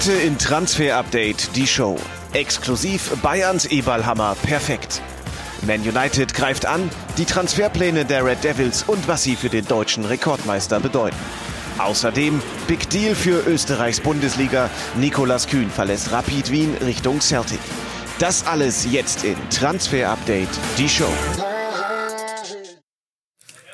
Heute 0.00 0.12
in 0.12 0.38
Transfer 0.38 0.96
Update 0.96 1.54
die 1.56 1.66
Show. 1.66 1.94
Exklusiv 2.32 3.10
Bayerns 3.20 3.66
Ebalhammer 3.66 4.34
perfekt. 4.42 5.02
Man 5.66 5.82
United 5.82 6.32
greift 6.32 6.64
an, 6.64 6.88
die 7.18 7.26
Transferpläne 7.26 8.06
der 8.06 8.24
Red 8.24 8.42
Devils 8.42 8.82
und 8.84 9.06
was 9.08 9.24
sie 9.24 9.36
für 9.36 9.50
den 9.50 9.66
deutschen 9.66 10.06
Rekordmeister 10.06 10.80
bedeuten. 10.80 11.18
Außerdem 11.76 12.40
Big 12.66 12.88
Deal 12.88 13.14
für 13.14 13.46
Österreichs 13.46 14.00
Bundesliga. 14.00 14.70
Nikolas 14.96 15.46
Kühn 15.46 15.68
verlässt 15.68 16.10
Rapid 16.10 16.50
Wien 16.50 16.74
Richtung 16.82 17.20
Celtic. 17.20 17.60
Das 18.18 18.46
alles 18.46 18.90
jetzt 18.90 19.22
in 19.24 19.36
Transfer 19.50 20.08
Update 20.08 20.48
die 20.78 20.88
Show. 20.88 21.12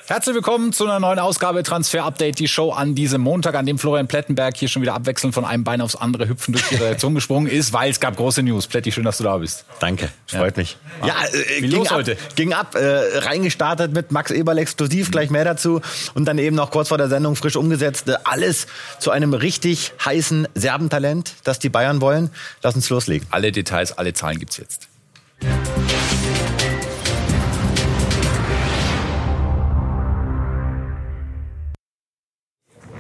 Herzlich 0.09 0.37
willkommen 0.37 0.73
zu 0.73 0.85
einer 0.85 1.01
neuen 1.01 1.19
Ausgabe 1.19 1.65
Transfer 1.65 2.05
Update, 2.05 2.39
die 2.39 2.47
Show 2.47 2.71
an 2.71 2.95
diesem 2.95 3.23
Montag, 3.23 3.57
an 3.57 3.67
dem 3.67 3.77
Florian 3.77 4.07
Plettenberg 4.07 4.57
hier 4.57 4.69
schon 4.69 4.81
wieder 4.81 4.95
abwechselnd 4.95 5.35
von 5.35 5.45
einem 5.45 5.65
Bein 5.65 5.81
aufs 5.81 5.97
andere 5.97 6.29
hüpfen 6.29 6.53
durch 6.53 6.65
die 6.69 6.77
Redaktion 6.77 7.13
gesprungen 7.17 7.49
ist, 7.49 7.73
weil 7.73 7.91
es 7.91 7.99
gab 7.99 8.17
große 8.17 8.45
News. 8.45 8.69
Pletti, 8.69 8.93
schön, 8.93 9.03
dass 9.03 9.19
du 9.19 9.25
da 9.25 9.37
bist. 9.39 9.65
Danke, 9.81 10.11
freut 10.29 10.57
ja. 10.57 10.61
mich. 10.61 10.77
Ja, 11.05 11.15
äh, 11.33 11.61
Wie 11.61 11.69
ging 11.69 11.79
los 11.79 11.89
ab, 11.89 11.97
heute? 11.97 12.17
Ging 12.37 12.53
ab, 12.53 12.77
äh, 12.77 13.19
reingestartet 13.19 13.93
mit 13.93 14.13
Max 14.13 14.31
Eberl 14.31 14.59
exklusiv, 14.59 15.11
gleich 15.11 15.31
mehr 15.31 15.45
dazu 15.45 15.81
und 16.15 16.27
dann 16.27 16.39
eben 16.39 16.55
noch 16.55 16.71
kurz 16.71 16.87
vor 16.87 16.99
der 16.99 17.09
Sendung 17.09 17.35
frisch 17.35 17.57
umgesetzt. 17.57 18.07
Äh, 18.09 18.15
alles 18.23 18.69
zu 19.01 19.11
einem 19.11 19.35
richtig 19.35 19.93
heißen 20.05 20.47
Serbentalent, 20.55 21.35
das 21.43 21.59
die 21.59 21.69
Bayern 21.69 22.01
wollen. 22.01 22.31
Lass 22.63 22.77
uns 22.77 22.89
loslegen. 22.91 23.27
Alle 23.33 23.51
Details, 23.51 23.99
alle 23.99 24.15
Zahlen 24.15 24.39
gibt's 24.39 24.59
jetzt. 24.59 24.89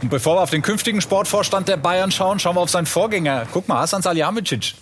Und 0.02 0.10
bevor 0.10 0.36
wir 0.36 0.42
auf 0.42 0.50
den 0.50 0.62
künftigen 0.62 1.00
Sportvorstand 1.00 1.68
der 1.68 1.76
Bayern 1.76 2.10
schauen, 2.10 2.38
schauen 2.38 2.56
wir 2.56 2.60
auf 2.60 2.70
seinen 2.70 2.86
Vorgänger. 2.86 3.46
Guck 3.52 3.68
mal, 3.68 3.80
Hasan 3.80 4.02
Salihamidzic. 4.02 4.74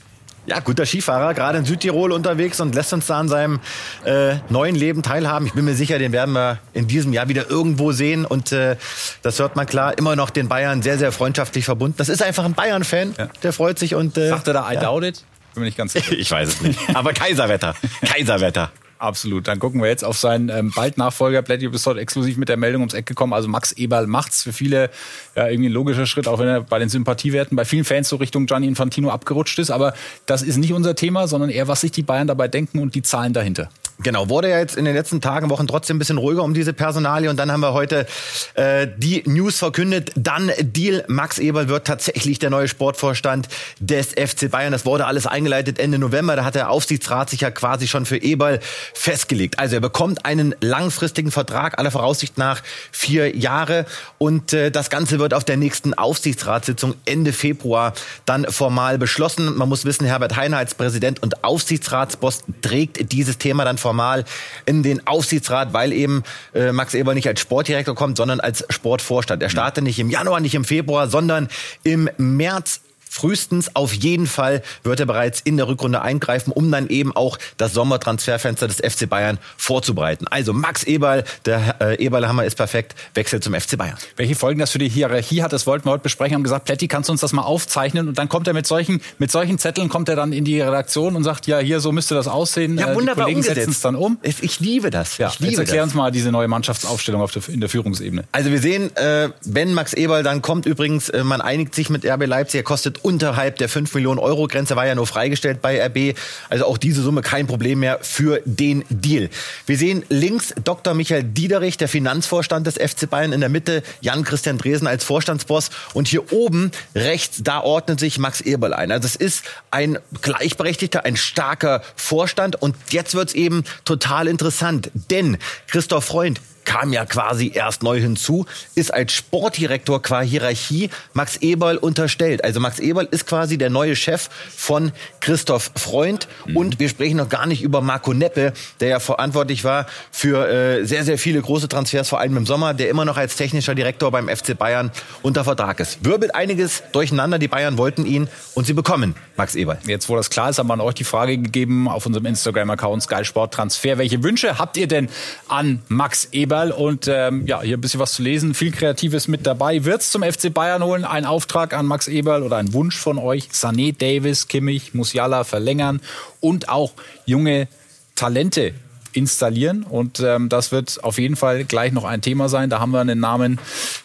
Ja, 0.47 0.61
guter 0.61 0.85
Skifahrer, 0.85 1.33
gerade 1.33 1.57
in 1.59 1.65
Südtirol 1.65 2.13
unterwegs 2.13 2.61
und 2.61 2.75
lässt 2.75 2.93
uns 2.93 3.07
da 3.07 3.19
an 3.19 3.29
seinem 3.29 3.61
äh, 4.05 4.37
neuen 4.51 4.75
Leben 4.75 5.03
teilhaben. 5.03 5.47
Ich 5.47 5.55
bin 5.55 5.65
mir 5.65 5.75
sicher, 5.75 5.99
den 5.99 6.13
werden 6.13 6.33
wir 6.35 6.59
in 6.75 6.87
diesem 6.87 7.15
Jahr 7.15 7.29
wieder 7.29 7.49
irgendwo 7.49 7.93
sehen. 7.93 8.27
Und 8.27 8.53
äh, 8.53 8.77
das 9.23 9.39
hört 9.39 9.57
man 9.57 9.65
klar, 9.65 9.97
immer 9.97 10.17
noch 10.17 10.29
den 10.29 10.49
Bayern 10.49 10.83
sehr, 10.83 10.99
sehr 10.99 11.13
freundschaftlich 11.13 11.65
verbunden. 11.65 11.95
Das 11.97 12.11
ist 12.11 12.23
einfach 12.23 12.45
ein 12.45 12.53
Bayern-Fan, 12.53 13.15
ja. 13.17 13.29
der 13.43 13.55
freut 13.55 13.79
sich 13.79 13.95
und. 13.95 14.19
Äh, 14.19 14.29
Sagt 14.29 14.49
er 14.49 14.53
da, 14.53 14.71
I 14.71 14.75
ja. 14.75 14.81
doubt 14.81 15.05
it? 15.05 15.25
Bin 15.55 15.63
mir 15.63 15.67
nicht 15.67 15.79
ganz 15.79 15.93
sicher. 15.95 16.13
Ich 16.13 16.31
weiß 16.31 16.49
es 16.49 16.61
nicht. 16.61 16.79
Aber 16.95 17.15
Kaiserwetter. 17.15 17.75
Kaiserwetter. 18.05 18.71
Absolut. 19.05 19.49
Dann 19.49 19.59
gucken 19.59 19.83
wir 19.83 19.89
jetzt 19.89 20.03
auf 20.03 20.17
seinen 20.17 20.49
ähm, 20.49 20.73
bald 20.75 20.97
Nachfolger. 20.97 21.43
Plätti, 21.43 21.69
bist 21.69 21.87
heute 21.87 22.01
exklusiv 22.01 22.39
mit 22.39 22.49
der 22.49 22.57
Meldung 22.57 22.81
ums 22.81 22.95
Eck 22.95 23.05
gekommen. 23.05 23.35
Also 23.35 23.49
Max 23.49 23.73
Eberl 23.73 24.07
macht's 24.07 24.43
für 24.43 24.55
viele 24.55 24.89
ja, 25.37 25.47
irgendwie 25.47 25.69
ein 25.69 25.73
logischer 25.73 26.07
Schritt, 26.07 26.27
auch 26.27 26.39
wenn 26.39 26.49
er 26.49 26.63
bei 26.63 26.79
den 26.79 26.89
Sympathiewerten 26.89 27.55
bei 27.55 27.67
vielen 27.67 27.85
Fans 27.85 28.09
so 28.09 28.17
Richtung 28.17 28.47
Gianni 28.47 28.67
Infantino 28.67 29.11
abgerutscht 29.11 29.59
ist. 29.59 29.71
Aber 29.71 29.93
das 30.25 30.41
ist 30.41 30.57
nicht 30.57 30.73
unser 30.73 30.95
Thema, 30.95 31.29
sondern 31.29 31.51
eher, 31.51 31.69
was 31.69 31.83
sich 31.83 31.93
die 31.93 32.03
Bayern 32.03 32.27
dabei 32.27 32.49
denken 32.49 32.79
und 32.79 32.95
die 32.95 33.03
Zahlen 33.03 33.35
dahinter. 33.35 33.69
Genau, 34.01 34.29
wurde 34.29 34.51
ja 34.51 34.59
jetzt 34.59 34.77
in 34.77 34.85
den 34.85 34.95
letzten 34.95 35.21
Tagen, 35.21 35.51
Wochen 35.51 35.69
trotzdem 35.69 35.97
ein 35.97 35.99
bisschen 36.01 36.19
ruhiger 36.19 36.43
um 36.43 36.53
diese 36.53 36.73
Personalie 36.73 37.31
und 37.31 37.37
dann 37.37 37.53
haben 37.53 37.61
wir 37.61 37.75
heute 37.75 38.07
äh, 38.55 38.89
die 38.97 39.23
News 39.25 39.59
verkündet. 39.59 40.11
Dann 40.17 40.51
Deal, 40.61 41.05
Max 41.07 41.39
Eberl 41.39 41.69
wird 41.69 41.87
tatsächlich 41.87 42.41
der 42.41 42.51
neue 42.51 42.67
Sportvorstand 42.67 43.49
des 43.79 44.09
FC 44.09 44.51
Bayern. 44.51 44.73
Das 44.73 44.85
wurde 44.85 45.07
alles 45.07 45.29
eingeleitet 45.29 45.79
Ende 45.79 46.01
November. 46.01 46.35
Da 46.35 46.45
hat 46.45 46.57
der 46.57 46.71
Aufsichtsrat 46.71 47.31
sich 47.31 47.43
ja 47.43 47.53
quasi 47.53 47.87
schon 47.87 48.05
für 48.05 48.17
Eberl 48.17 48.59
festgelegt. 48.95 49.61
Also 49.61 49.77
er 49.77 49.81
bekommt 49.81 50.25
einen 50.25 50.57
langfristigen 50.61 51.31
Vertrag, 51.31 51.79
aller 51.79 51.93
Voraussicht 51.93 52.37
nach 52.37 52.63
vier 52.91 53.37
Jahre 53.37 53.87
und 54.19 54.53
äh, 54.53 54.73
das 54.73 54.91
Ganze 54.91 55.21
wird 55.21 55.35
auf 55.35 55.45
der 55.45 55.57
nächsten 55.57 55.95
Aufsichtsratssitzung 55.95 56.97
Ende 57.05 57.33
Februar 57.33 57.93
dann 58.27 58.45
formal 58.47 58.99
beschlossen. 58.99 59.57
Man 59.57 59.69
muss 59.69 59.85
wissen, 59.85 60.05
Herbert 60.05 60.35
Heiner 60.35 60.57
als 60.57 60.75
Präsident 60.75 61.23
und 61.23 61.45
Aufsichtsratsboss 61.45 62.43
trägt 62.61 63.13
dieses 63.13 63.39
Thema 63.39 63.65
dann 63.65 63.79
formal 63.85 64.25
in 64.65 64.83
den 64.83 65.07
Aufsichtsrat, 65.07 65.75
weil 65.75 65.93
eben 65.93 66.23
äh, 66.55 66.73
Max 66.73 66.95
Eber 66.95 67.13
nicht 67.13 67.29
als 67.29 67.39
Sportdirektor 67.41 67.95
kommt, 67.95 68.17
sondern 68.17 68.41
als 68.41 68.65
Sportvorstand. 68.71 69.43
Er 69.43 69.51
startet 69.51 69.85
nicht 69.85 69.99
im 69.99 70.09
Januar, 70.09 70.41
nicht 70.41 70.55
im 70.55 70.65
Februar, 70.65 71.09
sondern 71.09 71.49
im 71.83 72.09
März 72.17 72.81
frühestens 73.15 73.77
auf 73.77 73.93
jeden 73.95 74.27
Fall 74.27 74.61
wird 74.83 74.99
er 74.99 75.07
bereits 75.07 75.41
in 75.41 75.57
der 75.57 75.69
Rückrunde 75.69 76.03
eingreifen, 76.03 76.51
um 76.51 76.73
dann 76.73 76.89
eben 76.89 77.15
auch 77.15 77.39
das 77.57 77.73
Sommertransferfenster 77.73 78.67
des 78.67 78.79
FC 78.79 79.09
Bayern 79.09 79.39
vorzubereiten. 79.57 80.27
Also 80.29 80.53
Max 80.53 80.83
Eberl, 80.83 81.23
der 81.45 81.77
äh, 81.81 82.05
Eberlhammer 82.05 82.45
ist 82.45 82.57
perfekt, 82.57 82.97
wechselt 83.15 83.45
zum 83.45 83.55
FC 83.55 83.79
Bayern. 83.79 83.97
Welche 84.17 84.35
Folgen 84.35 84.59
das 84.59 84.73
für 84.73 84.79
die 84.79 84.89
Hierarchie 84.89 85.45
hat, 85.45 85.53
das 85.53 85.65
wollten 85.65 85.87
wir 85.87 85.93
heute 85.93 86.03
besprechen. 86.03 86.35
Haben 86.35 86.43
gesagt, 86.43 86.65
Plätti, 86.65 86.89
kannst 86.89 87.09
du 87.09 87.13
uns 87.13 87.21
das 87.21 87.33
mal 87.33 87.43
aufzeichnen? 87.43 88.09
Und 88.09 88.19
dann 88.19 88.29
kommt 88.29 88.49
er 88.49 88.53
mit 88.53 88.67
solchen, 88.67 89.01
mit 89.19 89.31
solchen 89.31 89.59
Zetteln 89.59 89.89
kommt 89.89 90.09
er 90.09 90.17
dann 90.17 90.33
in 90.33 90.45
die 90.45 90.61
Redaktion 90.61 91.15
und 91.15 91.23
sagt, 91.23 91.47
ja, 91.47 91.61
hier 91.61 91.79
so 91.79 91.93
müsste 91.93 92.17
das 92.17 92.27
aussehen. 92.27 92.79
Ja, 92.79 92.97
wunderbar 92.97 93.27
die 93.27 93.35
Kollegen 93.35 93.43
setzen 93.45 93.71
es 93.71 93.81
dann 93.81 93.95
um. 93.95 94.19
Ich 94.23 94.59
liebe 94.59 94.91
das. 94.91 95.19
Ja, 95.19 95.29
ich 95.29 95.39
liebe 95.39 95.53
jetzt 95.53 95.61
erklär 95.61 95.83
das. 95.83 95.91
uns 95.91 95.95
mal 95.95 96.11
diese 96.11 96.33
neue 96.33 96.49
Mannschaftsaufstellung 96.49 97.23
auf 97.23 97.31
der, 97.31 97.49
in 97.49 97.61
der 97.61 97.69
Führungsebene. 97.69 98.25
Also 98.33 98.51
wir 98.51 98.59
sehen, 98.59 98.95
äh, 98.97 99.29
wenn 99.45 99.73
Max 99.73 99.93
Eberl 99.93 100.25
dann 100.25 100.43
kommt, 100.43 100.67
übrigens, 100.67 101.11
äh, 101.11 101.23
man 101.23 101.41
einigt 101.41 101.77
sich 101.77 101.91
mit 101.91 102.05
RB 102.05 102.27
Leipzig, 102.27 102.59
er 102.59 102.65
kostet 102.65 103.04
unterhalb 103.05 103.59
der 103.59 103.69
5 103.69 103.85
5 103.85 103.95
Millionen 103.97 104.19
Euro 104.19 104.47
Grenze 104.47 104.77
war 104.77 104.87
ja 104.87 104.95
nur 104.95 105.07
freigestellt 105.07 105.61
bei 105.61 105.85
RB. 105.85 106.17
Also 106.49 106.65
auch 106.65 106.79
diese 106.79 107.03
Summe 107.03 107.21
kein 107.21 107.47
Problem 107.47 107.81
mehr 107.81 107.99
für 108.01 108.41
den 108.47 108.83
Deal. 108.89 109.29
Wir 109.67 109.77
sehen 109.77 110.05
links 110.09 110.55
Dr. 110.65 110.95
Michael 110.95 111.23
Diederich, 111.23 111.77
der 111.77 111.89
Finanzvorstand 111.89 112.67
des 112.67 112.77
FC 112.77 113.09
Bayern. 113.09 113.33
In 113.33 113.41
der 113.41 113.51
Mitte 113.51 113.83
Jan-Christian 114.01 114.57
Dresen 114.57 114.87
als 114.87 115.05
Vorstandsboss. 115.05 115.71
Und 115.93 116.09
hier 116.09 116.33
oben 116.33 116.71
rechts, 116.95 117.43
da 117.43 117.61
ordnet 117.61 118.01
sich 118.01 118.19
Max 118.19 118.41
Eberl 118.41 118.73
ein. 118.73 118.91
Also 118.91 119.07
es 119.07 119.17
ist 119.17 119.45
ein 119.71 119.99
gleichberechtigter, 120.23 121.05
ein 121.05 121.17
starker 121.17 121.83
Vorstand. 121.95 122.61
Und 122.61 122.75
jetzt 122.89 123.15
wird's 123.15 123.35
eben 123.35 123.65
total 123.85 124.29
interessant. 124.29 124.91
Denn 125.11 125.37
Christoph 125.67 126.07
Freund 126.07 126.41
kam 126.65 126.93
ja 126.93 127.05
quasi 127.05 127.53
erst 127.55 127.83
neu 127.83 128.01
hinzu, 128.01 128.47
ist 128.75 128.93
als 128.93 129.13
Sportdirektor 129.13 130.03
qua 130.03 130.21
Hierarchie 130.21 130.91
Max 131.13 131.37
Eberl 131.37 131.77
unterstellt. 131.77 132.45
Also 132.45 132.61
Max 132.61 132.79
Eberl 132.79 133.09
ist 133.11 133.27
quasi 133.27 133.59
der 133.59 133.71
neue 133.71 133.97
Chef 133.97 134.29
von 134.57 134.93
Christoph 135.21 135.71
Freund 135.77 136.29
mhm. 136.47 136.57
und 136.57 136.79
wir 136.81 136.89
sprechen 136.89 137.17
noch 137.17 137.29
gar 137.29 137.47
nicht 137.47 137.63
über 137.63 137.81
Marco 137.81 138.13
Neppe, 138.13 138.53
der 138.81 138.89
ja 138.89 139.01
verantwortlich 139.01 139.65
war 139.65 139.87
für 140.11 140.49
äh, 140.49 140.85
sehr, 140.85 141.05
sehr 141.05 141.19
viele 141.19 141.41
große 141.41 141.69
Transfers, 141.69 142.09
vor 142.09 142.21
allem 142.21 142.37
im 142.37 142.47
Sommer, 142.47 142.75
der 142.75 142.89
immer 142.89 143.05
noch 143.05 143.17
als 143.17 143.37
technischer 143.37 143.75
Direktor 143.75 144.11
beim 144.11 144.29
FC 144.29 144.57
Bayern 144.57 144.91
unter 145.23 145.45
Vertrag 145.45 145.81
ist. 145.81 146.05
Wirbelt 146.05 146.35
einiges 146.35 146.83
durcheinander, 146.93 147.39
die 147.39 147.49
Bayern 147.49 147.79
wollten 147.79 148.07
ihn 148.07 148.29
und 148.55 148.67
sie 148.67 148.73
bekommen 148.73 149.15
Max 149.37 149.55
Eberl. 149.55 149.79
Jetzt, 149.87 150.09
wo 150.09 150.17
das 150.17 150.31
klar 150.31 150.51
ist, 150.51 150.59
haben 150.59 150.69
wir 150.69 150.75
an 150.75 150.81
euch 150.81 150.95
die 150.95 151.05
Frage 151.05 151.37
gegeben 151.39 151.89
auf 151.89 152.07
unserem 152.07 152.27
Instagram-Account 152.27 153.03
Sky 153.03 153.25
Sport 153.25 153.55
Transfer. 153.55 153.99
Welche 153.99 154.23
Wünsche 154.23 154.59
habt 154.59 154.77
ihr 154.77 154.89
denn 154.89 155.09
an 155.49 155.83
Max 155.89 156.29
Eberl? 156.33 156.54
Eberl. 156.55 156.71
Und 156.71 157.09
ähm, 157.09 157.47
ja, 157.47 157.63
hier 157.63 157.77
ein 157.77 157.81
bisschen 157.81 158.01
was 158.01 158.13
zu 158.15 158.23
lesen. 158.23 158.55
Viel 158.55 158.71
Kreatives 158.71 159.29
mit 159.29 159.47
dabei. 159.47 159.85
Wird's 159.85 160.11
zum 160.11 160.23
FC 160.23 160.53
Bayern 160.53 160.83
holen? 160.83 161.05
Ein 161.05 161.27
Auftrag 161.27 161.75
an 161.75 161.87
Max 161.87 162.09
Eberl 162.09 162.43
oder 162.43 162.57
ein 162.57 162.73
Wunsch 162.73 162.97
von 162.97 163.19
euch? 163.19 163.49
Sané, 163.53 163.97
Davis, 163.97 164.49
Kimmich, 164.49 164.95
Musiala 164.95 165.45
verlängern 165.45 166.01
und 166.41 166.69
auch 166.69 166.93
junge 167.27 167.69
Talente 168.15 168.73
installieren. 169.13 169.85
Und 169.85 170.21
ähm, 170.21 170.49
das 170.49 170.73
wird 170.73 171.03
auf 171.03 171.19
jeden 171.19 171.37
Fall 171.37 171.65
gleich 171.65 171.93
noch 171.93 172.05
ein 172.05 172.21
Thema 172.21 172.49
sein. 172.49 172.71
Da 172.71 172.81
haben 172.81 172.93
wir 172.93 173.01
einen 173.01 173.21
Namen 173.21 173.59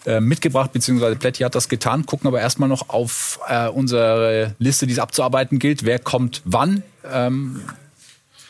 äh, 0.05 0.19
mitgebracht, 0.19 0.71
beziehungsweise 0.71 1.16
Plätti 1.16 1.43
hat 1.43 1.55
das 1.55 1.69
getan. 1.69 2.05
Gucken 2.05 2.27
aber 2.27 2.39
erstmal 2.39 2.69
noch 2.69 2.89
auf 2.89 3.39
äh, 3.47 3.67
unsere 3.67 4.55
Liste, 4.59 4.87
die 4.87 4.93
es 4.93 4.99
abzuarbeiten 4.99 5.59
gilt. 5.59 5.83
Wer 5.85 5.99
kommt 5.99 6.41
wann? 6.45 6.83
Ähm, 7.11 7.61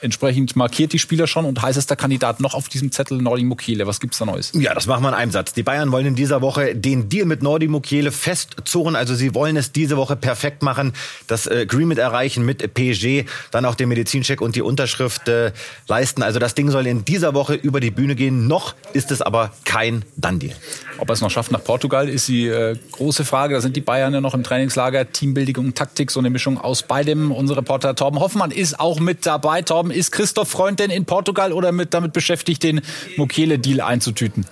entsprechend 0.01 0.55
markiert 0.55 0.93
die 0.93 0.99
Spieler 0.99 1.27
schon 1.27 1.45
und 1.45 1.61
heißester 1.61 1.95
Kandidat 1.95 2.39
noch 2.39 2.53
auf 2.53 2.69
diesem 2.69 2.91
Zettel 2.91 3.21
Nordi 3.21 3.43
Mukiele. 3.43 3.87
Was 3.87 3.99
gibt's 3.99 4.17
da 4.17 4.25
Neues? 4.25 4.51
Ja, 4.53 4.73
das 4.73 4.87
machen 4.87 5.03
wir 5.03 5.09
in 5.09 5.15
einem 5.15 5.31
Satz. 5.31 5.53
Die 5.53 5.63
Bayern 5.63 5.91
wollen 5.91 6.05
in 6.05 6.15
dieser 6.15 6.41
Woche 6.41 6.75
den 6.75 7.09
Deal 7.09 7.25
mit 7.25 7.43
Nordi 7.43 7.67
Mukiele 7.67 8.11
festzurren. 8.11 8.95
Also 8.95 9.15
sie 9.15 9.35
wollen 9.35 9.57
es 9.57 9.71
diese 9.71 9.97
Woche 9.97 10.15
perfekt 10.15 10.63
machen, 10.63 10.93
das 11.27 11.47
äh, 11.47 11.61
Agreement 11.61 11.99
erreichen 11.99 12.45
mit 12.45 12.73
PSG, 12.73 13.25
dann 13.51 13.65
auch 13.65 13.75
den 13.75 13.89
Medizincheck 13.89 14.41
und 14.41 14.55
die 14.55 14.61
Unterschrift 14.61 15.27
äh, 15.27 15.51
leisten. 15.87 16.23
Also 16.23 16.39
das 16.39 16.55
Ding 16.55 16.71
soll 16.71 16.87
in 16.87 17.05
dieser 17.05 17.33
Woche 17.33 17.53
über 17.55 17.79
die 17.79 17.91
Bühne 17.91 18.15
gehen. 18.15 18.47
Noch 18.47 18.75
ist 18.93 19.11
es 19.11 19.21
aber 19.21 19.51
kein 19.65 20.03
Done-Deal. 20.17 20.55
Ob 20.99 21.09
er 21.09 21.13
es 21.13 21.21
noch 21.21 21.31
schafft 21.31 21.51
nach 21.51 21.63
Portugal, 21.63 22.09
ist 22.09 22.27
die 22.27 22.47
äh, 22.47 22.77
große 22.91 23.25
Frage. 23.25 23.55
Da 23.55 23.61
sind 23.61 23.75
die 23.75 23.81
Bayern 23.81 24.13
ja 24.13 24.21
noch 24.21 24.33
im 24.33 24.43
Trainingslager. 24.43 25.11
Teambuilding 25.11 25.57
und 25.57 25.75
Taktik, 25.75 26.11
so 26.11 26.19
eine 26.19 26.29
Mischung 26.29 26.59
aus 26.59 26.83
beidem. 26.83 27.31
Unser 27.31 27.57
Reporter 27.57 27.95
Torben 27.95 28.19
Hoffmann 28.19 28.51
ist 28.51 28.79
auch 28.79 28.99
mit 28.99 29.25
dabei. 29.25 29.61
Torben, 29.61 29.88
haben. 29.89 29.97
Ist 29.97 30.11
Christoph 30.11 30.49
Freund 30.49 30.79
denn 30.79 30.89
in 30.89 31.05
Portugal 31.05 31.53
oder 31.53 31.71
mit, 31.71 31.93
damit 31.93 32.13
beschäftigt, 32.13 32.63
den 32.63 32.81
Mokele-Deal 33.17 33.81
einzutüten? 33.81 34.45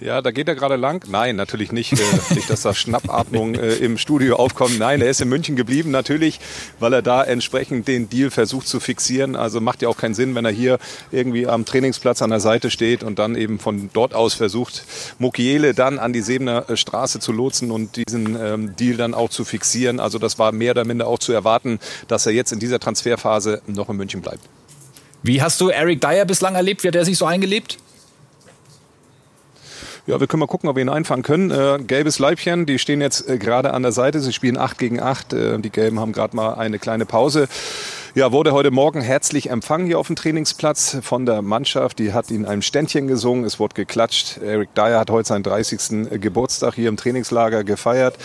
Ja, 0.00 0.22
da 0.22 0.30
geht 0.30 0.46
er 0.46 0.54
gerade 0.54 0.76
lang. 0.76 1.04
Nein, 1.08 1.34
natürlich 1.36 1.72
nicht. 1.72 1.92
Äh, 1.92 2.34
nicht, 2.34 2.48
dass 2.48 2.62
da 2.62 2.72
Schnappatmung 2.72 3.54
äh, 3.54 3.74
im 3.74 3.98
Studio 3.98 4.36
aufkommt. 4.36 4.78
Nein, 4.78 5.00
er 5.00 5.10
ist 5.10 5.20
in 5.20 5.28
München 5.28 5.56
geblieben, 5.56 5.90
natürlich, 5.90 6.38
weil 6.78 6.92
er 6.92 7.02
da 7.02 7.24
entsprechend 7.24 7.88
den 7.88 8.08
Deal 8.08 8.30
versucht 8.30 8.68
zu 8.68 8.78
fixieren. 8.78 9.34
Also 9.34 9.60
macht 9.60 9.82
ja 9.82 9.88
auch 9.88 9.96
keinen 9.96 10.14
Sinn, 10.14 10.34
wenn 10.34 10.44
er 10.44 10.52
hier 10.52 10.78
irgendwie 11.10 11.46
am 11.46 11.64
Trainingsplatz 11.64 12.22
an 12.22 12.30
der 12.30 12.40
Seite 12.40 12.70
steht 12.70 13.02
und 13.02 13.18
dann 13.18 13.34
eben 13.34 13.58
von 13.58 13.90
dort 13.92 14.14
aus 14.14 14.34
versucht, 14.34 14.84
Mokiele 15.18 15.74
dann 15.74 15.98
an 15.98 16.12
die 16.12 16.22
Sebener 16.22 16.70
äh, 16.70 16.76
Straße 16.76 17.18
zu 17.18 17.32
lotsen 17.32 17.70
und 17.70 17.96
diesen 17.96 18.36
ähm, 18.40 18.76
Deal 18.76 18.96
dann 18.96 19.14
auch 19.14 19.30
zu 19.30 19.44
fixieren. 19.44 19.98
Also 19.98 20.18
das 20.18 20.38
war 20.38 20.52
mehr 20.52 20.72
oder 20.72 20.84
minder 20.84 21.08
auch 21.08 21.18
zu 21.18 21.32
erwarten, 21.32 21.80
dass 22.06 22.24
er 22.26 22.32
jetzt 22.32 22.52
in 22.52 22.60
dieser 22.60 22.78
Transferphase 22.78 23.62
noch 23.66 23.88
in 23.88 23.96
München 23.96 24.20
bleibt. 24.20 24.40
Wie 25.22 25.42
hast 25.42 25.60
du 25.60 25.68
Eric 25.70 26.00
Dyer 26.00 26.24
bislang 26.24 26.54
erlebt? 26.54 26.84
Wie 26.84 26.88
hat 26.88 26.94
er 26.94 27.04
sich 27.04 27.18
so 27.18 27.26
eingelebt? 27.26 27.78
Ja, 30.08 30.18
wir 30.18 30.26
können 30.26 30.40
mal 30.40 30.46
gucken, 30.46 30.70
ob 30.70 30.76
wir 30.76 30.82
ihn 30.82 30.88
einfangen 30.88 31.22
können. 31.22 31.50
Äh, 31.50 31.80
gelbes 31.86 32.18
Leibchen, 32.18 32.64
die 32.64 32.78
stehen 32.78 33.02
jetzt 33.02 33.28
äh, 33.28 33.36
gerade 33.36 33.74
an 33.74 33.82
der 33.82 33.92
Seite. 33.92 34.20
Sie 34.20 34.32
spielen 34.32 34.56
8 34.56 34.78
gegen 34.78 35.00
8. 35.00 35.34
Äh, 35.34 35.58
die 35.58 35.68
Gelben 35.68 36.00
haben 36.00 36.12
gerade 36.12 36.34
mal 36.34 36.54
eine 36.54 36.78
kleine 36.78 37.04
Pause. 37.04 37.46
Ja, 38.14 38.32
wurde 38.32 38.52
heute 38.52 38.70
Morgen 38.70 39.02
herzlich 39.02 39.50
empfangen 39.50 39.86
hier 39.86 39.98
auf 39.98 40.06
dem 40.06 40.16
Trainingsplatz 40.16 40.96
von 41.02 41.26
der 41.26 41.42
Mannschaft. 41.42 41.98
Die 41.98 42.14
hat 42.14 42.30
ihn 42.30 42.46
ein 42.46 42.62
Ständchen 42.62 43.06
gesungen, 43.06 43.44
es 43.44 43.60
wurde 43.60 43.74
geklatscht. 43.74 44.38
Eric 44.38 44.74
Dyer 44.74 44.98
hat 44.98 45.10
heute 45.10 45.28
seinen 45.28 45.42
30. 45.42 46.08
Geburtstag 46.18 46.74
hier 46.74 46.88
im 46.88 46.96
Trainingslager 46.96 47.62
gefeiert. 47.62 48.16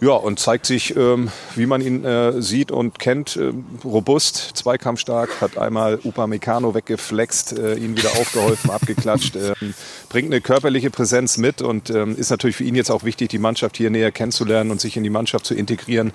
Ja, 0.00 0.12
und 0.12 0.38
zeigt 0.38 0.64
sich, 0.64 0.94
ähm, 0.96 1.28
wie 1.56 1.66
man 1.66 1.80
ihn 1.80 2.04
äh, 2.04 2.40
sieht 2.40 2.70
und 2.70 3.00
kennt, 3.00 3.36
äh, 3.36 3.52
robust, 3.84 4.36
zweikampfstark, 4.54 5.40
hat 5.40 5.58
einmal 5.58 5.98
Upamecano 6.04 6.72
weggeflext, 6.72 7.58
äh, 7.58 7.74
ihn 7.74 7.96
wieder 7.96 8.10
aufgeholfen, 8.10 8.70
abgeklatscht, 8.70 9.34
ähm, 9.34 9.74
bringt 10.08 10.26
eine 10.32 10.40
körperliche 10.40 10.90
Präsenz 10.90 11.36
mit 11.36 11.62
und 11.62 11.90
ähm, 11.90 12.16
ist 12.16 12.30
natürlich 12.30 12.54
für 12.54 12.62
ihn 12.62 12.76
jetzt 12.76 12.92
auch 12.92 13.02
wichtig, 13.02 13.30
die 13.30 13.40
Mannschaft 13.40 13.76
hier 13.76 13.90
näher 13.90 14.12
kennenzulernen 14.12 14.70
und 14.70 14.80
sich 14.80 14.96
in 14.96 15.02
die 15.02 15.10
Mannschaft 15.10 15.44
zu 15.44 15.54
integrieren, 15.54 16.12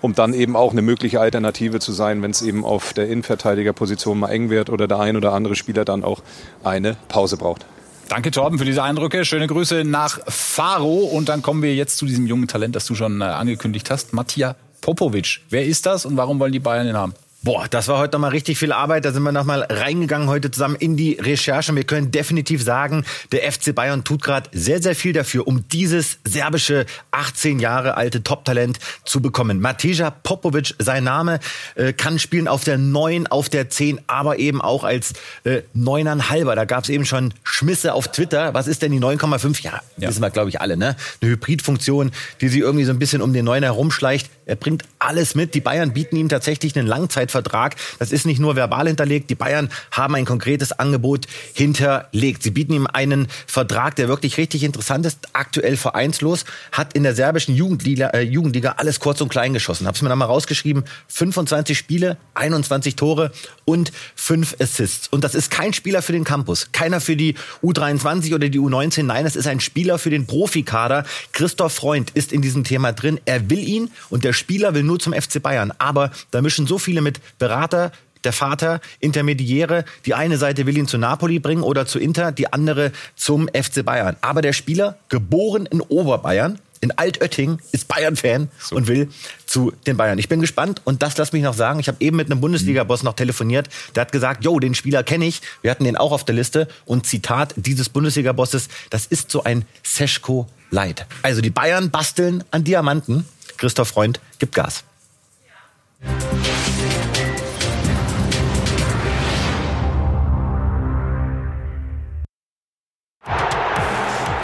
um 0.00 0.14
dann 0.16 0.34
eben 0.34 0.56
auch 0.56 0.72
eine 0.72 0.82
mögliche 0.82 1.20
Alternative 1.20 1.78
zu 1.78 1.92
sein, 1.92 2.22
wenn 2.22 2.32
es 2.32 2.42
eben 2.42 2.64
auf 2.64 2.92
der 2.92 3.06
Innenverteidigerposition 3.06 4.18
mal 4.18 4.30
eng 4.30 4.50
wird 4.50 4.68
oder 4.68 4.88
der 4.88 4.98
ein 4.98 5.16
oder 5.16 5.32
andere 5.32 5.54
Spieler 5.54 5.84
dann 5.84 6.02
auch 6.02 6.22
eine 6.64 6.96
Pause 7.06 7.36
braucht. 7.36 7.66
Danke, 8.12 8.30
Torben, 8.30 8.58
für 8.58 8.66
diese 8.66 8.82
Eindrücke. 8.82 9.24
Schöne 9.24 9.46
Grüße 9.46 9.84
nach 9.84 10.20
Faro. 10.28 10.96
Und 10.96 11.30
dann 11.30 11.40
kommen 11.40 11.62
wir 11.62 11.74
jetzt 11.74 11.96
zu 11.96 12.04
diesem 12.04 12.26
jungen 12.26 12.46
Talent, 12.46 12.76
das 12.76 12.84
du 12.84 12.94
schon 12.94 13.22
äh, 13.22 13.24
angekündigt 13.24 13.90
hast. 13.90 14.12
Mattia 14.12 14.54
Popovic. 14.82 15.40
Wer 15.48 15.64
ist 15.64 15.86
das 15.86 16.04
und 16.04 16.18
warum 16.18 16.38
wollen 16.38 16.52
die 16.52 16.58
Bayern 16.58 16.86
ihn 16.86 16.94
haben? 16.94 17.14
Boah, 17.44 17.66
das 17.68 17.88
war 17.88 17.98
heute 17.98 18.12
nochmal 18.12 18.30
richtig 18.30 18.56
viel 18.56 18.70
Arbeit. 18.70 19.04
Da 19.04 19.10
sind 19.10 19.24
wir 19.24 19.32
nochmal 19.32 19.66
reingegangen 19.68 20.28
heute 20.28 20.52
zusammen 20.52 20.76
in 20.76 20.96
die 20.96 21.14
Recherche. 21.14 21.74
Wir 21.74 21.82
können 21.82 22.12
definitiv 22.12 22.62
sagen, 22.62 23.04
der 23.32 23.50
FC 23.50 23.74
Bayern 23.74 24.04
tut 24.04 24.22
gerade 24.22 24.48
sehr, 24.52 24.80
sehr 24.80 24.94
viel 24.94 25.12
dafür, 25.12 25.48
um 25.48 25.66
dieses 25.66 26.18
serbische 26.24 26.86
18 27.10 27.58
Jahre 27.58 27.96
alte 27.96 28.22
Top-Talent 28.22 28.78
zu 29.04 29.20
bekommen. 29.20 29.60
Mateja 29.60 30.10
Popovic, 30.10 30.76
sein 30.78 31.02
Name, 31.02 31.40
äh, 31.74 31.92
kann 31.92 32.20
spielen 32.20 32.46
auf 32.46 32.62
der 32.62 32.78
9, 32.78 33.26
auf 33.26 33.48
der 33.48 33.68
10, 33.68 34.00
aber 34.06 34.38
eben 34.38 34.60
auch 34.60 34.84
als 34.84 35.12
äh, 35.42 35.62
Neuneinhalber. 35.74 36.54
Da 36.54 36.64
gab 36.64 36.84
es 36.84 36.90
eben 36.90 37.04
schon 37.04 37.34
Schmisse 37.42 37.94
auf 37.94 38.06
Twitter. 38.06 38.54
Was 38.54 38.68
ist 38.68 38.82
denn 38.82 38.92
die 38.92 39.00
9,5? 39.00 39.64
Ja, 39.64 39.80
ja, 39.96 40.08
wissen 40.08 40.22
wir, 40.22 40.30
glaube 40.30 40.50
ich, 40.50 40.60
alle. 40.60 40.76
Ne? 40.76 40.94
Eine 41.20 41.30
Hybridfunktion, 41.32 42.12
die 42.40 42.48
sie 42.48 42.60
irgendwie 42.60 42.84
so 42.84 42.92
ein 42.92 43.00
bisschen 43.00 43.20
um 43.20 43.32
den 43.32 43.46
9 43.46 43.64
herumschleicht. 43.64 44.30
Er 44.52 44.56
bringt 44.56 44.84
alles 44.98 45.34
mit. 45.34 45.54
Die 45.54 45.62
Bayern 45.62 45.94
bieten 45.94 46.14
ihm 46.14 46.28
tatsächlich 46.28 46.76
einen 46.76 46.86
Langzeitvertrag. 46.86 47.74
Das 47.98 48.12
ist 48.12 48.26
nicht 48.26 48.38
nur 48.38 48.54
verbal 48.54 48.86
hinterlegt. 48.86 49.30
Die 49.30 49.34
Bayern 49.34 49.70
haben 49.90 50.14
ein 50.14 50.26
konkretes 50.26 50.72
Angebot 50.72 51.26
hinterlegt. 51.54 52.42
Sie 52.42 52.50
bieten 52.50 52.74
ihm 52.74 52.86
einen 52.86 53.28
Vertrag, 53.46 53.96
der 53.96 54.08
wirklich 54.08 54.36
richtig 54.36 54.62
interessant 54.62 55.06
ist. 55.06 55.20
Aktuell 55.32 55.78
vereinslos, 55.78 56.44
hat 56.70 56.92
in 56.92 57.02
der 57.02 57.14
serbischen 57.14 57.54
Jugendliga, 57.54 58.08
äh, 58.08 58.20
Jugendliga 58.20 58.74
alles 58.76 59.00
kurz 59.00 59.22
und 59.22 59.30
klein 59.30 59.54
geschossen. 59.54 59.86
Hab's 59.86 60.02
mir 60.02 60.10
da 60.10 60.16
mal 60.16 60.26
rausgeschrieben. 60.26 60.84
25 61.08 61.78
Spiele, 61.78 62.18
21 62.34 62.94
Tore 62.94 63.32
und 63.64 63.90
5 64.16 64.56
Assists. 64.60 65.08
Und 65.08 65.24
das 65.24 65.34
ist 65.34 65.50
kein 65.50 65.72
Spieler 65.72 66.02
für 66.02 66.12
den 66.12 66.24
Campus. 66.24 66.72
Keiner 66.72 67.00
für 67.00 67.16
die 67.16 67.36
U23 67.62 68.34
oder 68.34 68.50
die 68.50 68.60
U19. 68.60 69.04
Nein, 69.04 69.24
es 69.24 69.34
ist 69.34 69.46
ein 69.46 69.60
Spieler 69.60 69.98
für 69.98 70.10
den 70.10 70.26
Profikader. 70.26 71.06
Christoph 71.32 71.72
Freund 71.72 72.10
ist 72.10 72.34
in 72.34 72.42
diesem 72.42 72.64
Thema 72.64 72.92
drin. 72.92 73.18
Er 73.24 73.48
will 73.48 73.66
ihn 73.66 73.90
und 74.10 74.24
der 74.24 74.34
Spieler 74.42 74.74
will 74.74 74.82
nur 74.82 74.98
zum 74.98 75.12
FC 75.12 75.40
Bayern. 75.40 75.72
Aber 75.78 76.10
da 76.32 76.42
mischen 76.42 76.66
so 76.66 76.78
viele 76.78 77.00
mit 77.00 77.20
Berater, 77.38 77.92
der 78.24 78.32
Vater, 78.32 78.80
Intermediäre. 78.98 79.84
Die 80.04 80.14
eine 80.14 80.36
Seite 80.36 80.66
will 80.66 80.76
ihn 80.76 80.88
zu 80.88 80.98
Napoli 80.98 81.38
bringen 81.38 81.62
oder 81.62 81.86
zu 81.86 81.98
Inter, 81.98 82.32
die 82.32 82.52
andere 82.52 82.90
zum 83.14 83.48
FC 83.48 83.84
Bayern. 83.84 84.16
Aber 84.20 84.42
der 84.42 84.52
Spieler, 84.52 84.98
geboren 85.08 85.66
in 85.66 85.80
Oberbayern, 85.80 86.58
in 86.80 86.90
Altötting, 86.90 87.58
ist 87.70 87.86
Bayern-Fan 87.86 88.48
so. 88.58 88.74
und 88.74 88.88
will 88.88 89.08
zu 89.46 89.72
den 89.86 89.96
Bayern. 89.96 90.18
Ich 90.18 90.28
bin 90.28 90.40
gespannt 90.40 90.80
und 90.82 91.02
das 91.02 91.16
lass 91.16 91.32
mich 91.32 91.42
noch 91.42 91.54
sagen. 91.54 91.78
Ich 91.78 91.86
habe 91.86 91.98
eben 92.00 92.16
mit 92.16 92.28
einem 92.28 92.40
Bundesliga-Boss 92.40 93.04
noch 93.04 93.14
telefoniert. 93.14 93.68
Der 93.94 94.00
hat 94.00 94.12
gesagt, 94.12 94.44
jo, 94.44 94.58
den 94.58 94.74
Spieler 94.74 95.04
kenne 95.04 95.26
ich. 95.26 95.42
Wir 95.62 95.70
hatten 95.70 95.84
den 95.84 95.96
auch 95.96 96.10
auf 96.10 96.24
der 96.24 96.34
Liste. 96.34 96.66
Und 96.84 97.06
Zitat 97.06 97.54
dieses 97.56 97.88
Bundesliga-Bosses, 97.88 98.68
das 98.90 99.06
ist 99.06 99.30
so 99.30 99.44
ein 99.44 99.64
Seschko 99.84 100.48
Light. 100.72 101.06
Also 101.22 101.40
die 101.40 101.50
Bayern 101.50 101.90
basteln 101.90 102.42
an 102.50 102.64
Diamanten. 102.64 103.26
Christoph 103.62 103.90
Freund 103.90 104.18
gibt 104.40 104.56
Gas. 104.56 104.82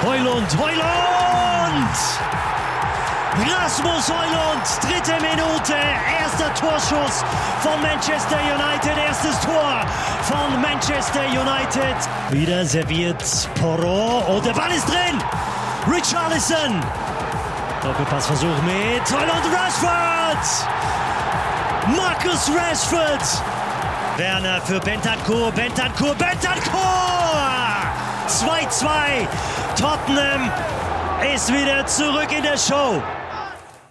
Heulund, 0.05 0.57
Heulund! 0.57 1.97
Rasmus 3.35 4.09
Heulund, 4.09 4.67
dritte 4.83 5.21
Minute, 5.21 5.75
erster 6.21 6.55
Torschuss 6.55 7.25
von 7.61 7.83
Manchester 7.83 8.39
United, 8.39 8.97
erstes 9.05 9.41
Tor 9.41 9.85
von 10.23 10.63
Manchester 10.63 11.25
United. 11.27 11.97
Wieder 12.31 12.65
serviert 12.65 13.25
Porro 13.61 14.37
und 14.37 14.47
der 14.47 14.53
Ball 14.53 14.71
ist 14.71 14.89
drin. 14.89 15.21
Richarlison 15.93 16.81
Doppelpassversuch 17.89 18.63
mit 18.67 19.03
Holland 19.11 19.47
Rashford. 19.51 20.69
Marcus 21.97 22.51
Rashford. 22.55 23.43
Werner 24.19 24.61
für 24.61 24.79
Bentancur, 24.79 25.51
Bentancur, 25.53 26.15
Bentancur. 26.15 26.83
2-2. 28.29 29.27
Tottenham 29.75 30.53
ist 31.35 31.51
wieder 31.51 31.87
zurück 31.87 32.31
in 32.31 32.43
der 32.43 32.59
Show. 32.59 33.03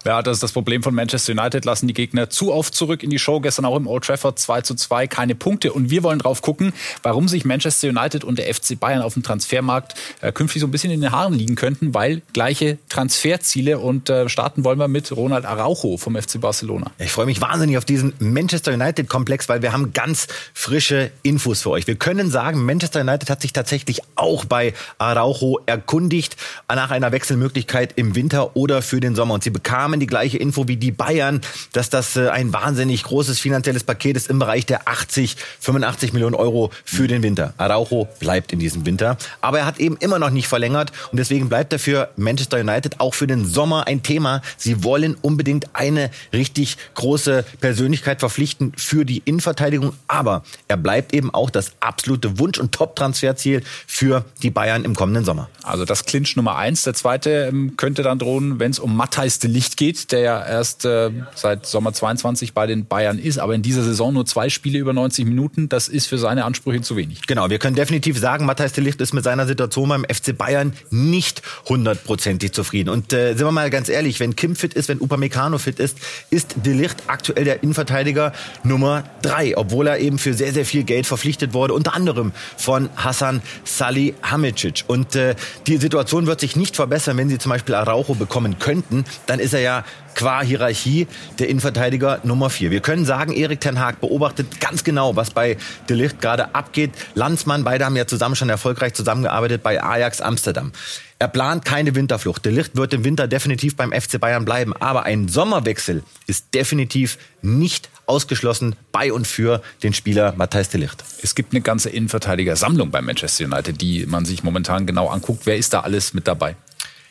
Ja, 0.07 0.21
das 0.21 0.37
ist 0.37 0.43
das 0.43 0.53
Problem 0.53 0.83
von 0.83 0.95
Manchester 0.95 1.33
United. 1.33 1.65
Lassen 1.65 1.85
die 1.85 1.93
Gegner 1.93 2.29
zu 2.29 2.53
oft 2.53 2.73
zurück 2.73 3.03
in 3.03 3.09
die 3.09 3.19
Show. 3.19 3.41
Gestern 3.41 3.65
auch 3.65 3.75
im 3.75 3.87
Old 3.87 4.05
Trafford 4.05 4.39
2 4.39 4.61
zu 4.61 4.73
2, 4.73 5.05
keine 5.05 5.35
Punkte. 5.35 5.73
Und 5.73 5.89
wir 5.89 6.01
wollen 6.01 6.19
drauf 6.19 6.41
gucken, 6.41 6.71
warum 7.03 7.27
sich 7.27 7.43
Manchester 7.43 7.89
United 7.89 8.23
und 8.23 8.39
der 8.39 8.45
FC 8.53 8.79
Bayern 8.79 9.01
auf 9.01 9.15
dem 9.15 9.23
Transfermarkt 9.23 9.95
äh, 10.21 10.31
künftig 10.31 10.61
so 10.61 10.67
ein 10.67 10.71
bisschen 10.71 10.91
in 10.91 11.01
den 11.01 11.11
Haaren 11.11 11.33
liegen 11.33 11.55
könnten, 11.55 11.93
weil 11.93 12.21
gleiche 12.31 12.77
Transferziele. 12.87 13.79
Und 13.79 14.09
äh, 14.09 14.29
starten 14.29 14.63
wollen 14.63 14.79
wir 14.79 14.87
mit 14.87 15.11
Ronald 15.11 15.43
Araujo 15.43 15.97
vom 15.97 16.15
FC 16.15 16.39
Barcelona. 16.39 16.89
Ich 16.99 17.11
freue 17.11 17.25
mich 17.25 17.41
wahnsinnig 17.41 17.77
auf 17.77 17.83
diesen 17.83 18.13
Manchester 18.19 18.71
United-Komplex, 18.71 19.49
weil 19.49 19.61
wir 19.61 19.73
haben 19.73 19.91
ganz 19.91 20.27
frische 20.53 21.11
Infos 21.21 21.63
für 21.63 21.71
euch. 21.71 21.85
Wir 21.85 21.95
können 21.95 22.31
sagen, 22.31 22.63
Manchester 22.63 23.01
United 23.01 23.29
hat 23.29 23.41
sich 23.41 23.51
tatsächlich 23.51 23.99
auch 24.15 24.45
bei 24.45 24.73
Araujo 24.99 25.59
erkundigt 25.65 26.37
nach 26.73 26.91
einer 26.91 27.11
Wechselmöglichkeit 27.11 27.91
im 27.97 28.15
Winter 28.15 28.55
oder 28.55 28.81
für 28.81 29.01
den 29.01 29.13
Sommer. 29.13 29.33
Und 29.33 29.43
sie 29.43 29.49
bekamen 29.49 29.96
bekommen 29.97 29.99
die 29.99 30.07
gleiche 30.07 30.37
Info 30.37 30.67
wie 30.67 30.77
die 30.77 30.91
Bayern, 30.91 31.41
dass 31.73 31.89
das 31.89 32.15
äh, 32.15 32.29
ein 32.29 32.53
wahnsinnig 32.53 33.03
großes 33.03 33.39
finanzielles 33.39 33.83
Paket 33.83 34.15
ist 34.15 34.29
im 34.29 34.39
Bereich 34.39 34.65
der 34.65 34.87
80, 34.87 35.35
85 35.59 36.13
Millionen 36.13 36.35
Euro 36.35 36.71
für 36.85 37.07
den 37.07 37.23
Winter. 37.23 37.53
Araujo 37.57 38.07
bleibt 38.19 38.53
in 38.53 38.59
diesem 38.59 38.85
Winter, 38.85 39.17
aber 39.41 39.59
er 39.59 39.65
hat 39.65 39.79
eben 39.79 39.97
immer 39.97 40.19
noch 40.19 40.29
nicht 40.29 40.47
verlängert 40.47 40.91
und 41.11 41.17
deswegen 41.17 41.49
bleibt 41.49 41.73
er 41.73 41.79
für 41.79 42.09
Manchester 42.15 42.59
United 42.59 42.99
auch 42.99 43.13
für 43.13 43.27
den 43.27 43.45
Sommer 43.45 43.87
ein 43.87 44.03
Thema. 44.03 44.41
Sie 44.57 44.83
wollen 44.83 45.15
unbedingt 45.21 45.65
eine 45.73 46.09
richtig 46.33 46.77
große 46.95 47.43
Persönlichkeit 47.59 48.19
verpflichten 48.19 48.73
für 48.77 49.05
die 49.05 49.21
Innenverteidigung, 49.25 49.93
aber 50.07 50.43
er 50.67 50.77
bleibt 50.77 51.13
eben 51.13 51.33
auch 51.33 51.49
das 51.49 51.71
absolute 51.79 52.39
Wunsch- 52.39 52.59
und 52.59 52.71
Top-Transferziel 52.71 53.63
für 53.87 54.25
die 54.43 54.49
Bayern 54.49 54.85
im 54.85 54.95
kommenden 54.95 55.25
Sommer. 55.25 55.49
Also 55.63 55.85
das 55.85 56.05
Clinch 56.05 56.35
Nummer 56.35 56.55
eins. 56.55 56.83
Der 56.83 56.93
zweite 56.93 57.47
ähm, 57.51 57.75
könnte 57.77 58.03
dann 58.03 58.19
drohen, 58.19 58.59
wenn 58.59 58.71
es 58.71 58.79
um 58.79 58.95
Matthijs 58.95 59.39
de 59.39 59.49
Licht 59.49 59.76
geht, 59.77 60.11
der 60.11 60.19
ja 60.19 60.45
erst 60.45 60.85
äh, 60.85 61.11
seit 61.35 61.65
Sommer 61.65 61.93
22 61.93 62.53
bei 62.53 62.67
den 62.67 62.85
Bayern 62.85 63.19
ist, 63.19 63.37
aber 63.37 63.55
in 63.55 63.61
dieser 63.61 63.83
Saison 63.83 64.13
nur 64.13 64.25
zwei 64.25 64.49
Spiele 64.49 64.79
über 64.79 64.93
90 64.93 65.25
Minuten, 65.25 65.69
das 65.69 65.87
ist 65.87 66.07
für 66.07 66.17
seine 66.17 66.45
Ansprüche 66.45 66.81
zu 66.81 66.97
wenig. 66.97 67.25
Genau, 67.27 67.49
wir 67.49 67.59
können 67.59 67.75
definitiv 67.75 68.19
sagen, 68.19 68.45
Matthijs 68.45 68.73
de 68.73 68.83
Ligt 68.83 68.99
ist 68.99 69.13
mit 69.13 69.23
seiner 69.23 69.47
Situation 69.47 69.89
beim 69.89 70.03
FC 70.03 70.37
Bayern 70.37 70.73
nicht 70.89 71.41
hundertprozentig 71.69 72.51
zufrieden. 72.51 72.89
Und 72.89 73.13
äh, 73.13 73.35
sind 73.35 73.45
wir 73.45 73.51
mal 73.51 73.69
ganz 73.69 73.89
ehrlich, 73.89 74.19
wenn 74.19 74.35
Kim 74.35 74.55
fit 74.55 74.73
ist, 74.73 74.89
wenn 74.89 74.99
Upamecano 74.99 75.57
fit 75.57 75.79
ist, 75.79 75.97
ist 76.29 76.55
de 76.65 76.73
Ligt 76.73 77.03
aktuell 77.07 77.45
der 77.45 77.63
Innenverteidiger 77.63 78.33
Nummer 78.63 79.03
drei, 79.21 79.55
obwohl 79.57 79.87
er 79.87 79.99
eben 79.99 80.17
für 80.17 80.33
sehr, 80.33 80.51
sehr 80.51 80.65
viel 80.65 80.83
Geld 80.83 81.05
verpflichtet 81.05 81.53
wurde, 81.53 81.73
unter 81.73 81.93
anderem 81.93 82.31
von 82.57 82.89
Hassan 82.95 83.41
Salihamidzic. 83.63 84.83
Und 84.87 85.15
äh, 85.15 85.35
die 85.67 85.77
Situation 85.77 86.25
wird 86.25 86.39
sich 86.39 86.55
nicht 86.55 86.75
verbessern, 86.75 87.17
wenn 87.17 87.29
sie 87.29 87.37
zum 87.37 87.51
Beispiel 87.51 87.75
Araujo 87.75 88.15
bekommen 88.15 88.57
könnten. 88.57 89.05
Dann 89.27 89.39
ist 89.39 89.53
er 89.53 89.59
ja 89.59 89.66
qua 90.15 90.41
Hierarchie 90.41 91.07
der 91.39 91.47
Innenverteidiger 91.47 92.19
Nummer 92.23 92.49
vier. 92.49 92.71
Wir 92.71 92.79
können 92.79 93.05
sagen, 93.05 93.33
Erik 93.33 93.61
Ten 93.61 93.79
Haag 93.79 94.01
beobachtet 94.01 94.59
ganz 94.59 94.83
genau, 94.83 95.15
was 95.15 95.31
bei 95.31 95.57
De 95.89 95.95
Ligt 95.95 96.21
gerade 96.21 96.55
abgeht. 96.55 96.91
Landsmann, 97.13 97.63
beide 97.63 97.85
haben 97.85 97.95
ja 97.95 98.07
zusammen 98.07 98.35
schon 98.35 98.49
erfolgreich 98.49 98.93
zusammengearbeitet 98.93 99.61
bei 99.63 99.81
Ajax 99.81 100.21
Amsterdam. 100.21 100.71
Er 101.19 101.27
plant 101.27 101.65
keine 101.65 101.95
Winterflucht. 101.95 102.45
De 102.45 102.51
Ligt 102.51 102.75
wird 102.75 102.93
im 102.93 103.03
Winter 103.03 103.27
definitiv 103.27 103.75
beim 103.75 103.91
FC 103.91 104.19
Bayern 104.19 104.45
bleiben. 104.45 104.73
Aber 104.73 105.03
ein 105.03 105.27
Sommerwechsel 105.27 106.03
ist 106.27 106.53
definitiv 106.53 107.17
nicht 107.41 107.89
ausgeschlossen 108.05 108.75
bei 108.91 109.11
und 109.11 109.27
für 109.27 109.61
den 109.83 109.93
Spieler 109.93 110.33
Matthijs 110.37 110.69
de 110.69 110.81
Ligt. 110.81 111.03
Es 111.21 111.35
gibt 111.35 111.53
eine 111.53 111.61
ganze 111.61 111.89
Innenverteidiger-Sammlung 111.89 112.91
bei 112.91 113.01
Manchester 113.01 113.45
United, 113.45 113.81
die 113.81 114.05
man 114.05 114.25
sich 114.25 114.43
momentan 114.43 114.85
genau 114.85 115.07
anguckt. 115.09 115.45
Wer 115.45 115.57
ist 115.57 115.73
da 115.73 115.81
alles 115.81 116.13
mit 116.13 116.27
dabei? 116.27 116.55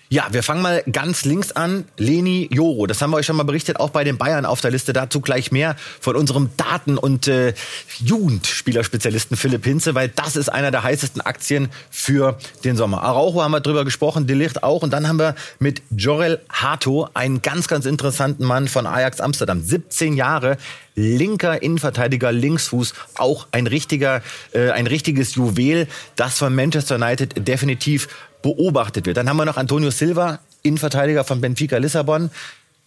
Ja, 0.09 0.29
wir 0.31 0.45
fangen 0.45 0.63
mal 0.63 0.85
ganz 0.93 1.25
links 1.25 1.51
an. 1.51 1.85
Leni 1.97 2.49
Joro, 2.53 2.87
das 2.87 3.03
haben 3.03 3.11
wir 3.11 3.17
euch 3.17 3.27
schon 3.27 3.35
mal 3.35 3.43
berichtet, 3.43 3.81
auch 3.81 3.91
bei 3.91 4.05
den 4.05 4.19
Bayern 4.19 4.47
auf 4.47 4.61
der 4.61 4.71
Liste. 4.71 4.93
Dazu 4.93 5.21
gleich 5.21 5.51
mehr 5.51 5.75
von 6.01 6.15
unserem 6.15 6.51
Daten- 6.57 6.97
und 6.97 7.27
äh, 7.27 7.55
Jugendspielerspezialisten 7.99 9.37
Philipp 9.37 9.65
Hinze, 9.65 9.97
weil 9.97 10.09
das 10.09 10.37
ist 10.37 10.49
einer 10.49 10.71
der 10.71 10.85
heißesten 10.85 11.23
Aktien 11.23 11.71
für 11.91 12.39
den 12.63 12.77
Sommer. 12.77 13.03
Araujo 13.03 13.43
haben 13.43 13.51
wir 13.51 13.61
drüber 13.61 13.85
gesprochen, 13.85 14.29
Delicht 14.29 14.63
auch. 14.63 14.83
Und 14.83 14.93
dann 14.93 15.09
haben 15.09 15.19
wir 15.19 15.35
mit 15.59 15.83
Jorel 15.91 16.41
Hato 16.51 17.09
einen 17.15 17.43
ganz, 17.43 17.67
ganz 17.67 17.85
interessanten 17.85 18.45
Mann 18.45 18.69
von 18.69 18.87
Ajax 18.87 19.21
Amsterdam. 19.21 19.61
17 19.61 20.15
Jahre, 20.15 20.57
linker 20.95 21.63
Innenverteidiger, 21.63 22.31
Linksfuß, 22.31 22.95
auch 23.17 23.49
ein 23.51 23.67
richtiger, 23.67 24.23
äh, 24.53 24.71
ein 24.71 24.87
richtiges 24.87 25.35
Juwel, 25.35 25.89
das 26.15 26.39
von 26.39 26.55
Manchester 26.55 26.95
United 26.95 27.49
definitiv 27.49 28.07
beobachtet 28.47 29.07
wird. 29.07 29.17
Dann 29.17 29.29
haben 29.29 29.39
wir 29.39 29.45
noch 29.45 29.57
Antonio 29.57 29.91
Silva, 29.91 30.39
Innenverteidiger 30.63 31.25
von 31.25 31.41
Benfica 31.41 31.79
Lissabon. 31.79 32.31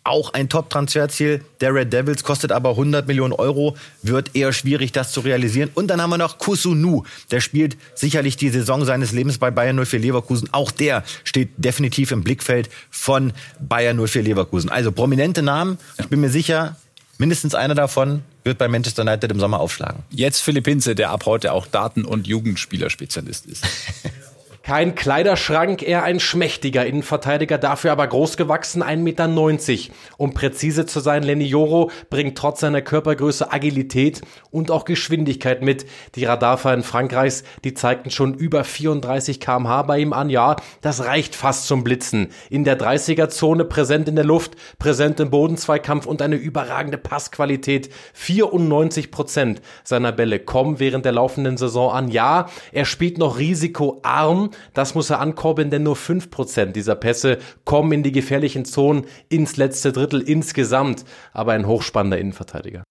Auch 0.06 0.34
ein 0.34 0.48
Top-Transferziel 0.48 1.44
der 1.60 1.74
Red 1.74 1.92
Devils, 1.92 2.24
kostet 2.24 2.54
aber 2.54 2.70
100 2.70 3.06
Millionen 3.06 3.34
Euro, 3.34 3.76
wird 4.02 4.34
eher 4.38 4.54
schwierig, 4.54 4.94
das 4.94 5.12
zu 5.12 5.20
realisieren. 5.20 5.70
Und 5.76 5.88
dann 5.88 6.02
haben 6.02 6.12
wir 6.12 6.18
noch 6.18 6.38
Kusunu, 6.38 7.04
der 7.32 7.42
spielt 7.42 7.76
sicherlich 7.94 8.38
die 8.38 8.48
Saison 8.48 8.86
seines 8.86 9.12
Lebens 9.12 9.38
bei 9.38 9.52
Bayern 9.52 9.86
04 9.86 10.00
Leverkusen. 10.00 10.48
Auch 10.54 10.72
der 10.72 11.04
steht 11.26 11.50
definitiv 11.58 12.12
im 12.12 12.24
Blickfeld 12.24 12.70
von 12.90 13.34
Bayern 13.60 14.00
04 14.02 14.24
Leverkusen. 14.24 14.70
Also 14.70 14.94
prominente 14.94 15.42
Namen, 15.42 15.78
ich 16.00 16.08
bin 16.08 16.22
mir 16.22 16.30
sicher, 16.30 16.78
mindestens 17.18 17.54
einer 17.54 17.76
davon 17.76 18.22
wird 18.46 18.58
bei 18.58 18.70
Manchester 18.70 19.02
United 19.02 19.30
im 19.30 19.42
Sommer 19.42 19.60
aufschlagen. 19.60 20.04
Jetzt 20.10 20.40
Philipp 20.40 20.66
Hinze, 20.66 20.96
der 20.96 21.10
ab 21.10 21.26
heute 21.26 21.52
auch 21.52 21.68
Daten- 21.68 22.06
und 22.06 22.28
Jugendspielerspezialist 22.28 23.46
ist. 23.46 23.66
Kein 24.64 24.96
Kleiderschrank, 24.96 25.82
eher 25.82 26.04
ein 26.04 26.20
schmächtiger 26.20 26.86
Innenverteidiger, 26.86 27.58
dafür 27.58 27.92
aber 27.92 28.08
groß 28.08 28.38
gewachsen, 28.38 28.84
1,90 28.84 28.98
Meter. 28.98 29.94
Um 30.18 30.34
präzise 30.34 30.86
zu 30.86 31.00
sein, 31.00 31.24
Lenny 31.24 31.46
Joro 31.46 31.92
bringt 32.10 32.38
trotz 32.38 32.60
seiner 32.60 32.82
Körpergröße 32.82 33.52
Agilität 33.52 34.22
und 34.52 34.70
auch 34.70 34.86
Geschwindigkeit 34.86 35.62
mit. 35.62 35.86
Die 36.16 36.26
Radarfahrer 36.26 36.84
Frankreichs, 36.84 37.44
die 37.64 37.74
zeigten 37.74 38.12
schon 38.12 38.34
über 38.34 38.64
34 38.64 39.40
kmh 39.40 39.84
bei 39.84 40.00
ihm 40.00 40.14
an. 40.14 40.30
Ja, 40.30 40.56
das 40.82 41.06
reicht 41.06 41.36
fast 41.36 41.68
zum 41.68 41.84
Blitzen. 41.84 42.28
In 42.50 42.64
der 42.64 42.80
30er-Zone 42.80 43.66
präsent 43.66 44.08
in 44.08 44.16
der 44.16 44.26
Luft, 44.26 44.54
präsent 44.78 45.20
im 45.20 45.30
Bodenzweikampf 45.30 46.06
und 46.06 46.22
eine 46.22 46.36
überragende 46.36 46.98
Passqualität. 46.98 47.90
94 48.14 49.10
Prozent 49.10 49.62
seiner 49.84 50.12
Bälle 50.12 50.40
kommen 50.40 50.80
während 50.80 51.06
der 51.06 51.14
laufenden 51.14 51.58
Saison 51.58 51.92
an. 51.92 52.10
Ja, 52.10 52.48
er 52.72 52.86
spielt 52.86 53.18
noch 53.18 53.40
risikoarm, 53.40 54.49
das 54.74 54.96
muss 54.96 55.10
er 55.10 55.20
ankurbeln, 55.20 55.70
denn 55.70 55.84
nur 55.84 55.96
5% 55.96 56.72
dieser 56.72 56.96
Pässe 56.96 57.38
kommen 57.66 57.92
in 57.92 58.04
die 58.04 58.12
gefährlichen 58.12 58.66
Zonen 58.66 59.06
ins 59.30 59.58
letzte 59.58 59.92
Drittel 59.92 60.22
insgesamt. 60.22 61.06
Aber 61.34 61.54
ein 61.54 61.68
hochspannender 61.68 62.18
Innenverteidiger. 62.18 62.84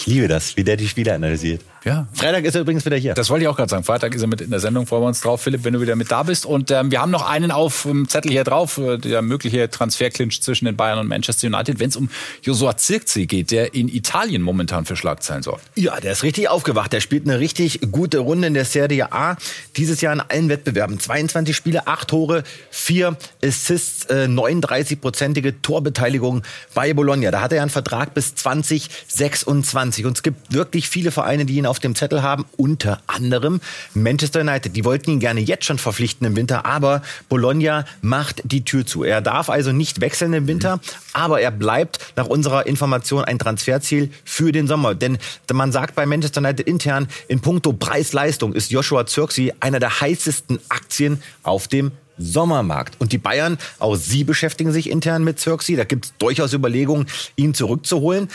Ich 0.00 0.06
liebe 0.06 0.28
das, 0.28 0.56
wie 0.56 0.64
der 0.64 0.78
die 0.78 0.88
Spiele 0.88 1.12
analysiert. 1.12 1.60
Ja. 1.84 2.06
Freitag 2.12 2.44
ist 2.44 2.54
er 2.54 2.62
übrigens 2.62 2.84
wieder 2.86 2.96
hier. 2.96 3.14
Das 3.14 3.28
wollte 3.28 3.44
ich 3.44 3.48
auch 3.48 3.56
gerade 3.56 3.68
sagen. 3.68 3.84
Freitag 3.84 4.14
ist 4.14 4.22
er 4.22 4.28
mit 4.28 4.40
in 4.40 4.50
der 4.50 4.60
Sendung. 4.60 4.86
Freuen 4.86 5.02
wir 5.02 5.08
uns 5.08 5.20
drauf, 5.20 5.42
Philipp, 5.42 5.64
wenn 5.64 5.74
du 5.74 5.80
wieder 5.80 5.96
mit 5.96 6.10
da 6.10 6.22
bist. 6.22 6.46
Und 6.46 6.70
ähm, 6.70 6.90
wir 6.90 7.00
haben 7.00 7.10
noch 7.10 7.28
einen 7.28 7.50
auf 7.50 7.82
dem 7.82 8.08
Zettel 8.08 8.30
hier 8.30 8.44
drauf, 8.44 8.78
äh, 8.78 8.96
der 8.96 9.20
mögliche 9.20 9.68
Transferclinch 9.70 10.42
zwischen 10.42 10.64
den 10.64 10.76
Bayern 10.76 10.98
und 10.98 11.08
Manchester 11.08 11.48
United, 11.48 11.80
wenn 11.80 11.88
es 11.88 11.96
um 11.96 12.10
Josua 12.42 12.76
Zirkzee 12.76 13.26
geht, 13.26 13.50
der 13.50 13.74
in 13.74 13.88
Italien 13.88 14.40
momentan 14.42 14.86
für 14.86 14.96
Schlagzeilen 14.96 15.42
sorgt. 15.42 15.64
Ja, 15.74 16.00
der 16.00 16.12
ist 16.12 16.22
richtig 16.22 16.48
aufgewacht. 16.48 16.92
Der 16.92 17.00
spielt 17.00 17.26
eine 17.26 17.38
richtig 17.38 17.80
gute 17.90 18.18
Runde 18.18 18.48
in 18.48 18.54
der 18.54 18.64
Serie 18.66 19.12
A. 19.12 19.36
Dieses 19.76 20.00
Jahr 20.00 20.12
in 20.14 20.20
allen 20.20 20.48
Wettbewerben. 20.48 20.98
22 20.98 21.54
Spiele, 21.54 21.86
8 21.86 22.08
Tore, 22.08 22.42
4 22.70 23.16
Assists, 23.42 24.06
äh, 24.06 24.24
39-prozentige 24.24 25.62
Torbeteiligung 25.62 26.42
bei 26.74 26.92
Bologna. 26.94 27.30
Da 27.30 27.40
hat 27.40 27.52
er 27.52 27.56
ja 27.56 27.62
einen 27.62 27.70
Vertrag 27.70 28.12
bis 28.14 28.34
2026. 28.34 29.89
Und 29.98 30.16
es 30.16 30.22
gibt 30.22 30.52
wirklich 30.52 30.88
viele 30.88 31.10
Vereine, 31.10 31.44
die 31.44 31.56
ihn 31.56 31.66
auf 31.66 31.78
dem 31.78 31.94
Zettel 31.94 32.22
haben, 32.22 32.44
unter 32.56 33.00
anderem 33.06 33.60
Manchester 33.94 34.40
United. 34.40 34.74
Die 34.76 34.84
wollten 34.84 35.10
ihn 35.10 35.20
gerne 35.20 35.40
jetzt 35.40 35.64
schon 35.64 35.78
verpflichten 35.78 36.26
im 36.26 36.36
Winter, 36.36 36.64
aber 36.64 37.02
Bologna 37.28 37.84
macht 38.00 38.42
die 38.44 38.64
Tür 38.64 38.86
zu. 38.86 39.04
Er 39.04 39.20
darf 39.20 39.50
also 39.50 39.72
nicht 39.72 40.00
wechseln 40.00 40.32
im 40.32 40.46
Winter, 40.46 40.80
aber 41.12 41.40
er 41.40 41.50
bleibt 41.50 41.98
nach 42.16 42.26
unserer 42.26 42.66
Information 42.66 43.24
ein 43.24 43.38
Transferziel 43.38 44.10
für 44.24 44.52
den 44.52 44.66
Sommer. 44.66 44.94
Denn 44.94 45.18
man 45.52 45.72
sagt 45.72 45.94
bei 45.94 46.06
Manchester 46.06 46.40
United 46.40 46.66
intern, 46.66 47.08
in 47.28 47.40
puncto 47.40 47.72
Preis-Leistung 47.72 48.52
ist 48.52 48.70
Joshua 48.70 49.06
Zirkzee 49.06 49.52
einer 49.60 49.80
der 49.80 50.00
heißesten 50.00 50.60
Aktien 50.68 51.22
auf 51.42 51.68
dem 51.68 51.92
Sommermarkt. 52.20 53.00
Und 53.00 53.12
die 53.12 53.18
Bayern, 53.18 53.58
auch 53.78 53.96
sie 53.96 54.24
beschäftigen 54.24 54.72
sich 54.72 54.90
intern 54.90 55.24
mit 55.24 55.40
Zirkzee. 55.40 55.76
Da 55.76 55.84
gibt 55.84 56.04
es 56.04 56.12
durchaus 56.18 56.52
Überlegungen, 56.52 57.06
ihn 57.36 57.54
zurückzuholen. 57.54 58.28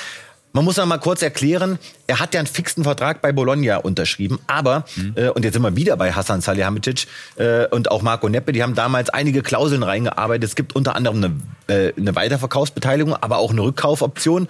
Man 0.56 0.64
muss 0.64 0.78
noch 0.78 0.86
mal 0.86 1.00
kurz 1.00 1.22
erklären, 1.22 1.80
er 2.08 2.22
hat 2.22 2.34
ja 2.34 2.40
einen 2.40 2.48
fixen 2.48 2.86
Vertrag 2.86 3.22
bei 3.22 3.34
Bologna 3.34 3.76
unterschrieben, 3.76 4.40
aber, 4.48 4.86
mhm. 4.96 5.12
äh, 5.18 5.28
und 5.28 5.44
jetzt 5.44 5.56
sind 5.56 5.64
wir 5.64 5.76
wieder 5.76 5.98
bei 5.98 6.14
Hassan 6.14 6.40
Salihamidzic 6.40 7.08
äh, 7.36 7.68
und 7.68 7.92
auch 7.92 8.02
Marco 8.02 8.30
Neppe, 8.30 8.54
die 8.54 8.64
haben 8.64 8.74
damals 8.74 9.10
einige 9.10 9.42
Klauseln 9.44 9.84
reingearbeitet. 9.84 10.46
Es 10.46 10.56
gibt 10.56 10.74
unter 10.74 10.96
anderem 10.96 11.42
eine, 11.68 11.78
äh, 11.90 11.94
eine 11.98 12.16
Weiterverkaufsbeteiligung, 12.16 13.14
aber 13.16 13.40
auch 13.40 13.52
eine 13.52 13.64
Rückkaufoption. 13.64 14.48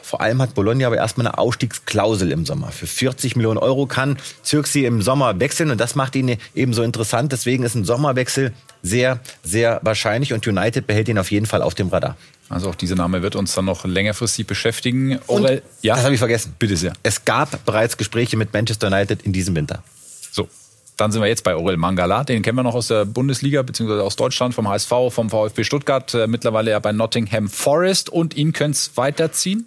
Vor 0.00 0.20
allem 0.20 0.40
hat 0.40 0.54
Bologna 0.54 0.86
aber 0.86 0.98
erstmal 0.98 1.26
eine 1.26 1.36
Ausstiegsklausel 1.36 2.30
im 2.30 2.46
Sommer. 2.46 2.70
Für 2.70 2.86
40 2.86 3.34
Millionen 3.34 3.58
Euro 3.58 3.86
kann 3.86 4.18
Zirkzee 4.42 4.84
im 4.84 5.02
Sommer 5.02 5.40
wechseln 5.40 5.72
und 5.72 5.80
das 5.80 5.96
macht 5.96 6.14
ihn 6.14 6.36
eben 6.54 6.74
so 6.74 6.84
interessant. 6.84 7.32
Deswegen 7.32 7.64
ist 7.64 7.74
ein 7.74 7.84
Sommerwechsel 7.84 8.52
sehr, 8.82 9.18
sehr 9.42 9.80
wahrscheinlich 9.82 10.32
und 10.32 10.46
United 10.46 10.86
behält 10.86 11.08
ihn 11.08 11.18
auf 11.18 11.32
jeden 11.32 11.46
Fall 11.46 11.60
auf 11.60 11.74
dem 11.74 11.88
Radar. 11.88 12.16
Also 12.48 12.68
auch 12.68 12.74
dieser 12.74 12.94
Name 12.94 13.22
wird 13.22 13.36
uns 13.36 13.54
dann 13.54 13.64
noch 13.64 13.84
längerfristig 13.84 14.46
beschäftigen. 14.46 15.18
Und, 15.26 15.62
ja, 15.82 15.94
das 15.94 16.04
habe 16.04 16.14
ich 16.14 16.18
vergessen. 16.18 16.54
Bitte 16.58 16.76
sehr. 16.76 16.92
Es 17.02 17.24
gab 17.24 17.64
bereits 17.64 17.96
Gespräche 17.96 18.36
mit 18.36 18.52
Manchester 18.52 18.88
United 18.88 19.22
in 19.22 19.32
diesem 19.32 19.56
Winter. 19.56 19.82
So, 20.30 20.48
dann 20.96 21.10
sind 21.10 21.22
wir 21.22 21.28
jetzt 21.28 21.42
bei 21.42 21.56
Orel 21.56 21.76
Mangala. 21.76 22.22
Den 22.24 22.42
kennen 22.42 22.58
wir 22.58 22.62
noch 22.62 22.74
aus 22.74 22.88
der 22.88 23.04
Bundesliga 23.04 23.62
bzw. 23.62 24.00
aus 24.00 24.16
Deutschland, 24.16 24.54
vom 24.54 24.68
HSV, 24.68 24.92
vom 25.10 25.30
VfB 25.30 25.64
Stuttgart. 25.64 26.12
Äh, 26.14 26.26
mittlerweile 26.26 26.72
ja 26.72 26.78
bei 26.78 26.92
Nottingham 26.92 27.48
Forest. 27.48 28.10
Und 28.10 28.36
ihn 28.36 28.52
könnte 28.52 28.76
es 28.76 28.96
weiterziehen? 28.96 29.66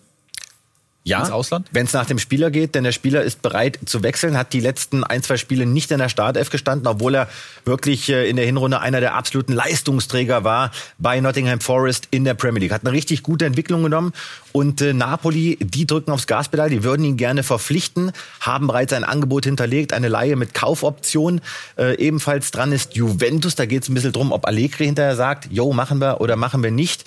Ja, 1.08 1.20
ins 1.20 1.32
Ausland? 1.32 1.68
Wenn 1.72 1.86
es 1.86 1.94
nach 1.94 2.06
dem 2.06 2.20
Spieler 2.20 2.52
geht, 2.52 2.76
denn 2.76 2.84
der 2.84 2.92
Spieler 2.92 3.22
ist 3.22 3.42
bereit 3.42 3.80
zu 3.86 4.04
wechseln, 4.04 4.38
hat 4.38 4.54
die 4.54 4.60
letzten 4.60 5.04
ein, 5.04 5.24
zwei 5.24 5.38
Spiele 5.38 5.66
nicht 5.66 5.92
in 5.92 6.00
der 6.00 6.10
Startelf 6.10 6.50
gestanden, 6.50 6.88
obwohl 6.88 7.16
er 7.16 7.30
wirklich 7.66 8.10
äh, 8.10 8.30
in 8.30 8.36
der 8.36 8.46
Hinrunde 8.46 8.80
einer 8.80 9.00
der 9.00 9.16
absoluten 9.16 9.54
Leistungsträger 9.54 10.44
war 10.44 10.72
bei 10.98 11.20
Nottingham 11.20 11.60
Forest 11.60 12.08
in 12.12 12.24
der 12.24 12.34
Premier 12.34 12.62
League. 12.62 12.72
Hat 12.72 12.86
eine 12.86 12.92
richtig 12.92 13.24
gute 13.24 13.46
Entwicklung 13.46 13.84
genommen 13.84 14.14
und 14.52 14.82
äh, 14.82 14.94
Napoli, 14.94 15.58
die 15.62 15.86
drücken 15.86 16.12
aufs 16.12 16.28
Gaspedal, 16.28 16.70
die 16.70 16.84
würden 16.84 17.04
ihn 17.04 17.18
gerne 17.18 17.44
verpflichten, 17.44 18.12
haben 18.40 18.68
bereits 18.68 18.94
ein 18.94 19.04
Angebot 19.04 19.46
hinterlegt, 19.46 19.94
eine 19.94 20.08
Laie 20.08 20.36
mit 20.36 20.54
Kaufoption. 20.54 21.42
Äh, 21.78 21.96
ebenfalls 21.98 22.52
dran 22.52 22.72
ist 22.72 22.96
Juventus, 22.96 23.56
da 23.56 23.66
geht 23.66 23.84
es 23.84 23.90
ein 23.90 23.94
bisschen 23.94 24.14
drum, 24.14 24.32
ob 24.32 24.48
Allegri 24.48 24.86
hinterher 24.86 25.16
sagt, 25.16 25.50
jo, 25.52 25.74
machen 25.74 26.00
wir 26.00 26.22
oder 26.22 26.36
machen 26.36 26.64
wir 26.64 26.72
nicht. 26.72 27.06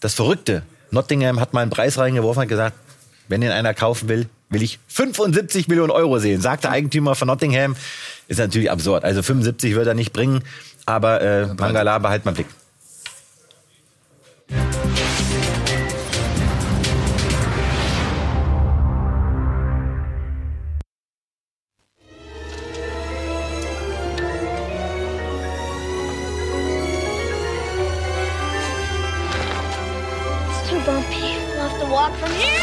Das 0.00 0.14
Verrückte, 0.14 0.62
Nottingham 0.90 1.40
hat 1.40 1.54
mal 1.54 1.62
einen 1.62 1.70
Preis 1.70 1.98
reingeworfen 1.98 2.42
und 2.42 2.48
gesagt, 2.48 2.76
wenn 3.32 3.40
ihn 3.40 3.50
einer 3.50 3.72
kaufen 3.72 4.10
will, 4.10 4.28
will 4.50 4.62
ich 4.62 4.78
75 4.88 5.66
Millionen 5.66 5.90
Euro 5.90 6.18
sehen, 6.18 6.42
sagt 6.42 6.64
der 6.64 6.70
Eigentümer 6.70 7.14
von 7.14 7.28
Nottingham. 7.28 7.74
Ist 8.28 8.38
natürlich 8.38 8.70
absurd. 8.70 9.04
Also 9.04 9.22
75 9.22 9.74
wird 9.74 9.86
er 9.86 9.94
nicht 9.94 10.12
bringen, 10.12 10.44
aber 10.84 11.22
äh, 11.22 11.46
Mangala 11.54 11.98
behalt 11.98 12.26
mal 12.26 12.32
Blick. 12.32 12.46
It's 30.50 30.68
too 30.68 30.78
bumpy. 30.84 31.41
We'll 31.62 31.78
to 31.78 31.92
walk 31.92 32.12
from 32.16 32.32
here! 32.32 32.58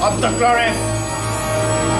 Up 0.00 0.18
the 0.22 0.30
Glorious! 0.38 1.97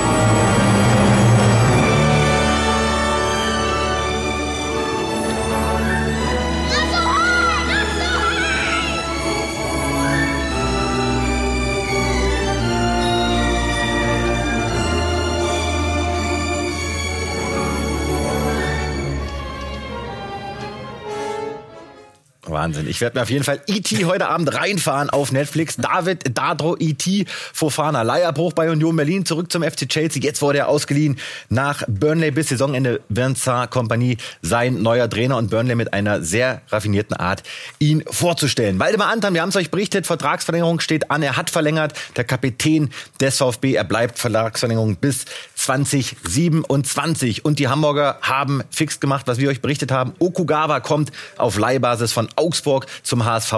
Wahnsinn. 22.69 22.89
Ich 22.89 23.01
werde 23.01 23.19
mir 23.19 23.23
auf 23.23 23.31
jeden 23.31 23.45
Fall 23.45 23.61
E.T. 23.67 24.05
heute 24.05 24.29
Abend 24.29 24.55
reinfahren 24.55 25.11
auf 25.11 25.33
Netflix. 25.33 25.77
David 25.77 26.37
Dadro 26.37 26.77
E.T. 26.79 27.25
Fofana. 27.53 28.03
Leierbruch 28.03 28.53
bei 28.53 28.71
Union 28.71 28.95
Berlin. 28.95 29.25
Zurück 29.25 29.51
zum 29.51 29.63
FC 29.63 29.89
Chelsea. 29.89 30.23
Jetzt 30.23 30.43
wurde 30.43 30.59
er 30.59 30.69
ausgeliehen 30.69 31.19
nach 31.49 31.83
Burnley 31.89 32.31
bis 32.31 32.51
Saisonende. 32.51 33.01
Vincent 33.09 33.71
Kompanie 33.71 34.19
sein 34.43 34.83
neuer 34.83 35.09
Trainer 35.09 35.39
und 35.39 35.51
Burnley 35.51 35.75
mit 35.75 35.93
einer 35.93 36.23
sehr 36.23 36.63
raffinierten 36.69 37.17
Art, 37.17 37.43
ihn 37.79 38.05
vorzustellen. 38.11 38.79
Waldemar 38.79 39.09
Anton, 39.09 39.35
wir 39.35 39.43
haben 39.43 39.49
es 39.49 39.57
euch 39.57 39.71
berichtet, 39.71 40.07
Vertragsverlängerung 40.07 40.81
steht 40.81 41.11
an. 41.11 41.23
Er 41.23 41.37
hat 41.37 41.51
verlängert. 41.51 41.95
Der 42.17 42.25
Kapitän 42.25 42.91
des 43.21 43.39
VfB, 43.39 43.75
er 43.75 43.85
bleibt 43.85 44.19
Vertragsverlängerung 44.19 44.97
bis 44.97 45.25
2027. 45.69 47.45
Und 47.45 47.59
die 47.59 47.69
Hamburger 47.69 48.19
haben 48.23 48.63
fix 48.71 49.01
gemacht, 49.01 49.27
was 49.27 49.39
wir 49.39 49.51
euch 49.51 49.61
berichtet 49.61 49.93
haben. 49.93 50.15
Okugawa 50.19 50.81
kommt 50.81 51.13
auf 51.37 51.59
Leihbasis 51.59 52.13
von 52.13 52.29
Augsburg 52.37 52.87
zum 53.03 53.27
HSV 53.27 53.53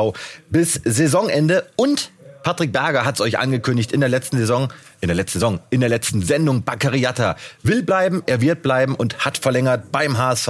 bis 0.49 0.81
Saisonende. 0.85 1.69
Und 1.77 2.11
Patrick 2.43 2.73
Berger 2.73 3.05
hat 3.05 3.15
es 3.17 3.21
euch 3.21 3.39
angekündigt 3.39 3.93
in 3.93 4.01
der 4.01 4.09
letzten 4.09 4.39
Saison, 4.39 4.73
in 5.01 5.09
der 5.09 5.15
letzten 5.15 5.39
Saison, 5.39 5.61
in 5.71 5.81
der 5.81 5.89
letzten 5.89 6.23
Sendung. 6.23 6.63
Baccariata 6.63 7.37
will 7.63 7.85
bleiben, 7.85 8.25
er 8.27 8.41
wird 8.41 8.63
bleiben 8.63 8.97
und 8.97 9.25
hat 9.25 9.39
verlängert 9.39 9.93
beim 9.93 10.19
HSV 10.19 10.49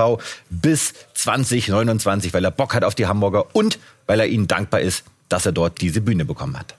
bis 0.49 0.95
2029, 1.15 2.33
weil 2.33 2.45
er 2.45 2.53
Bock 2.53 2.75
hat 2.75 2.85
auf 2.85 2.95
die 2.95 3.07
Hamburger 3.07 3.55
und 3.55 3.79
weil 4.07 4.21
er 4.21 4.29
ihnen 4.29 4.49
dankbar 4.49 4.81
ist, 4.81 5.05
dass 5.29 5.45
er 5.45 5.53
dort 5.53 5.81
diese 5.81 6.01
Bühne 6.01 6.25
bekommen 6.25 6.59
hat. 6.59 6.75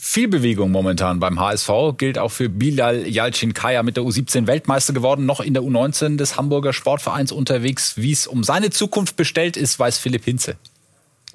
Viel 0.00 0.28
Bewegung 0.28 0.70
momentan 0.70 1.18
beim 1.18 1.40
HSV 1.40 1.70
gilt 1.96 2.18
auch 2.18 2.30
für 2.30 2.48
Bilal 2.48 3.08
Yalcin 3.08 3.52
Kaya 3.52 3.82
mit 3.82 3.96
der 3.96 4.04
U17 4.04 4.46
Weltmeister 4.46 4.92
geworden, 4.92 5.26
noch 5.26 5.40
in 5.40 5.54
der 5.54 5.64
U19 5.64 6.16
des 6.16 6.36
Hamburger 6.36 6.72
Sportvereins 6.72 7.32
unterwegs. 7.32 7.96
Wie 7.96 8.12
es 8.12 8.28
um 8.28 8.44
seine 8.44 8.70
Zukunft 8.70 9.16
bestellt 9.16 9.56
ist, 9.56 9.76
weiß 9.76 9.98
Philipp 9.98 10.24
Hinze. 10.24 10.56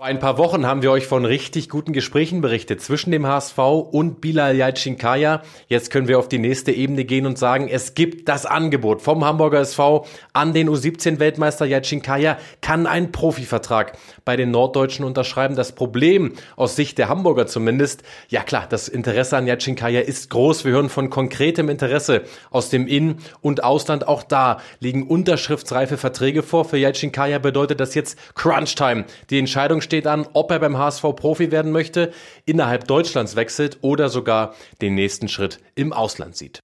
Vor 0.04 0.10
ein 0.10 0.20
paar 0.20 0.38
Wochen 0.38 0.68
haben 0.68 0.82
wir 0.82 0.92
euch 0.92 1.08
von 1.08 1.24
richtig 1.24 1.70
guten 1.70 1.94
Gesprächen 1.94 2.42
berichtet 2.42 2.82
zwischen 2.82 3.12
dem 3.12 3.26
HSV 3.26 3.58
und 3.58 4.20
Bilal 4.20 4.54
Yalcinkaya. 4.54 5.44
Jetzt 5.70 5.92
können 5.92 6.10
wir 6.10 6.20
auf 6.20 6.28
die 6.28 6.40
nächste 6.40 6.74
Ebene 6.74 7.06
gehen 7.06 7.26
und 7.26 7.38
sagen, 7.38 7.70
es 7.70 7.94
gibt 7.94 8.28
das 8.28 8.46
Angebot 8.46 9.02
vom 9.02 9.24
Hamburger 9.24 9.62
SV 9.62 10.06
an 10.34 10.52
den 10.54 10.70
U17-Weltmeister 10.70 11.66
Yalcinkaya, 11.66 12.38
kann 12.60 12.86
einen 12.86 13.14
Profivertrag 13.14 13.98
bei 14.26 14.36
den 14.36 14.52
Norddeutschen 14.52 15.06
unterschreiben. 15.06 15.56
Das 15.56 15.72
Problem 15.72 16.34
aus 16.58 16.76
Sicht 16.76 16.98
der 16.98 17.08
Hamburger 17.08 17.48
zumindest, 17.48 18.04
ja 18.28 18.44
klar, 18.44 18.68
das 18.70 18.90
Interesse 18.90 19.38
an 19.38 19.48
Yalcinkaya 19.48 20.02
ist 20.02 20.30
groß. 20.32 20.66
Wir 20.66 20.74
hören 20.74 20.90
von 20.90 21.10
konkretem 21.10 21.70
Interesse 21.70 22.24
aus 22.52 22.70
dem 22.70 22.88
In- 22.88 23.20
und 23.40 23.64
Ausland. 23.64 24.06
Auch 24.06 24.24
da 24.24 24.58
liegen 24.82 25.08
unterschriftsreife 25.08 25.96
Verträge 25.96 26.44
vor. 26.44 26.66
Für 26.66 26.76
Yalcinkaya 26.76 27.40
bedeutet 27.40 27.80
das 27.80 27.96
jetzt 27.96 28.18
Crunch-Time. 28.36 29.06
Die 29.30 29.40
Entscheidung 29.40 29.80
steht 29.80 29.93
an, 30.02 30.28
ob 30.34 30.52
er 30.52 30.60
beim 30.60 30.78
HSV 30.78 31.04
Profi 31.16 31.52
werden 31.52 31.72
möchte, 31.72 32.12
innerhalb 32.46 32.88
Deutschlands 32.88 33.36
wechselt 33.36 33.78
oder 33.82 34.10
sogar 34.10 34.56
den 34.82 34.96
nächsten 34.96 35.28
Schritt 35.28 35.60
im 35.76 35.94
Ausland 35.94 36.36
sieht. 36.36 36.62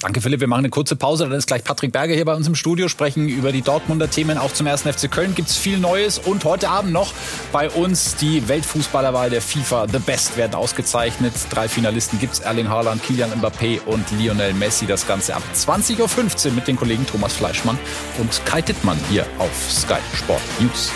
Danke, 0.00 0.22
Philipp. 0.22 0.40
Wir 0.40 0.46
machen 0.46 0.60
eine 0.60 0.70
kurze 0.70 0.96
Pause. 0.96 1.24
Dann 1.24 1.32
ist 1.32 1.46
gleich 1.46 1.62
Patrick 1.62 1.92
Berger 1.92 2.14
hier 2.14 2.24
bei 2.24 2.34
uns 2.34 2.46
im 2.46 2.54
Studio, 2.54 2.88
sprechen 2.88 3.28
über 3.28 3.52
die 3.52 3.60
Dortmunder 3.60 4.08
Themen. 4.08 4.38
Auch 4.38 4.52
zum 4.52 4.66
ersten 4.66 4.90
FC 4.90 5.10
Köln 5.10 5.34
gibt 5.34 5.48
es 5.48 5.58
viel 5.58 5.78
Neues. 5.78 6.18
Und 6.18 6.44
heute 6.44 6.70
Abend 6.70 6.92
noch 6.92 7.12
bei 7.52 7.68
uns 7.68 8.16
die 8.16 8.48
Weltfußballerwahl 8.48 9.28
der 9.28 9.42
FIFA. 9.42 9.88
The 9.88 9.98
Best 9.98 10.36
werden 10.38 10.54
ausgezeichnet. 10.54 11.34
Drei 11.50 11.68
Finalisten 11.68 12.18
gibt 12.18 12.34
es. 12.34 12.40
Erling 12.40 12.68
Haaland, 12.68 13.02
Kilian 13.02 13.30
Mbappé 13.32 13.80
und 13.84 14.10
Lionel 14.12 14.54
Messi. 14.54 14.86
Das 14.86 15.06
Ganze 15.06 15.34
ab 15.34 15.42
20.15 15.54 16.46
Uhr 16.46 16.52
mit 16.52 16.66
den 16.66 16.76
Kollegen 16.76 17.04
Thomas 17.06 17.34
Fleischmann 17.34 17.78
und 18.18 18.46
Kai 18.46 18.62
Dittmann 18.62 18.98
hier 19.10 19.26
auf 19.38 19.70
Sky 19.70 20.00
Sport 20.14 20.42
News. 20.60 20.92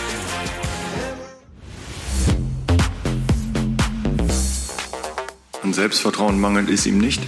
An 5.63 5.73
Selbstvertrauen 5.73 6.41
mangelt 6.41 6.69
es 6.71 6.87
ihm 6.87 6.99
nicht. 6.99 7.23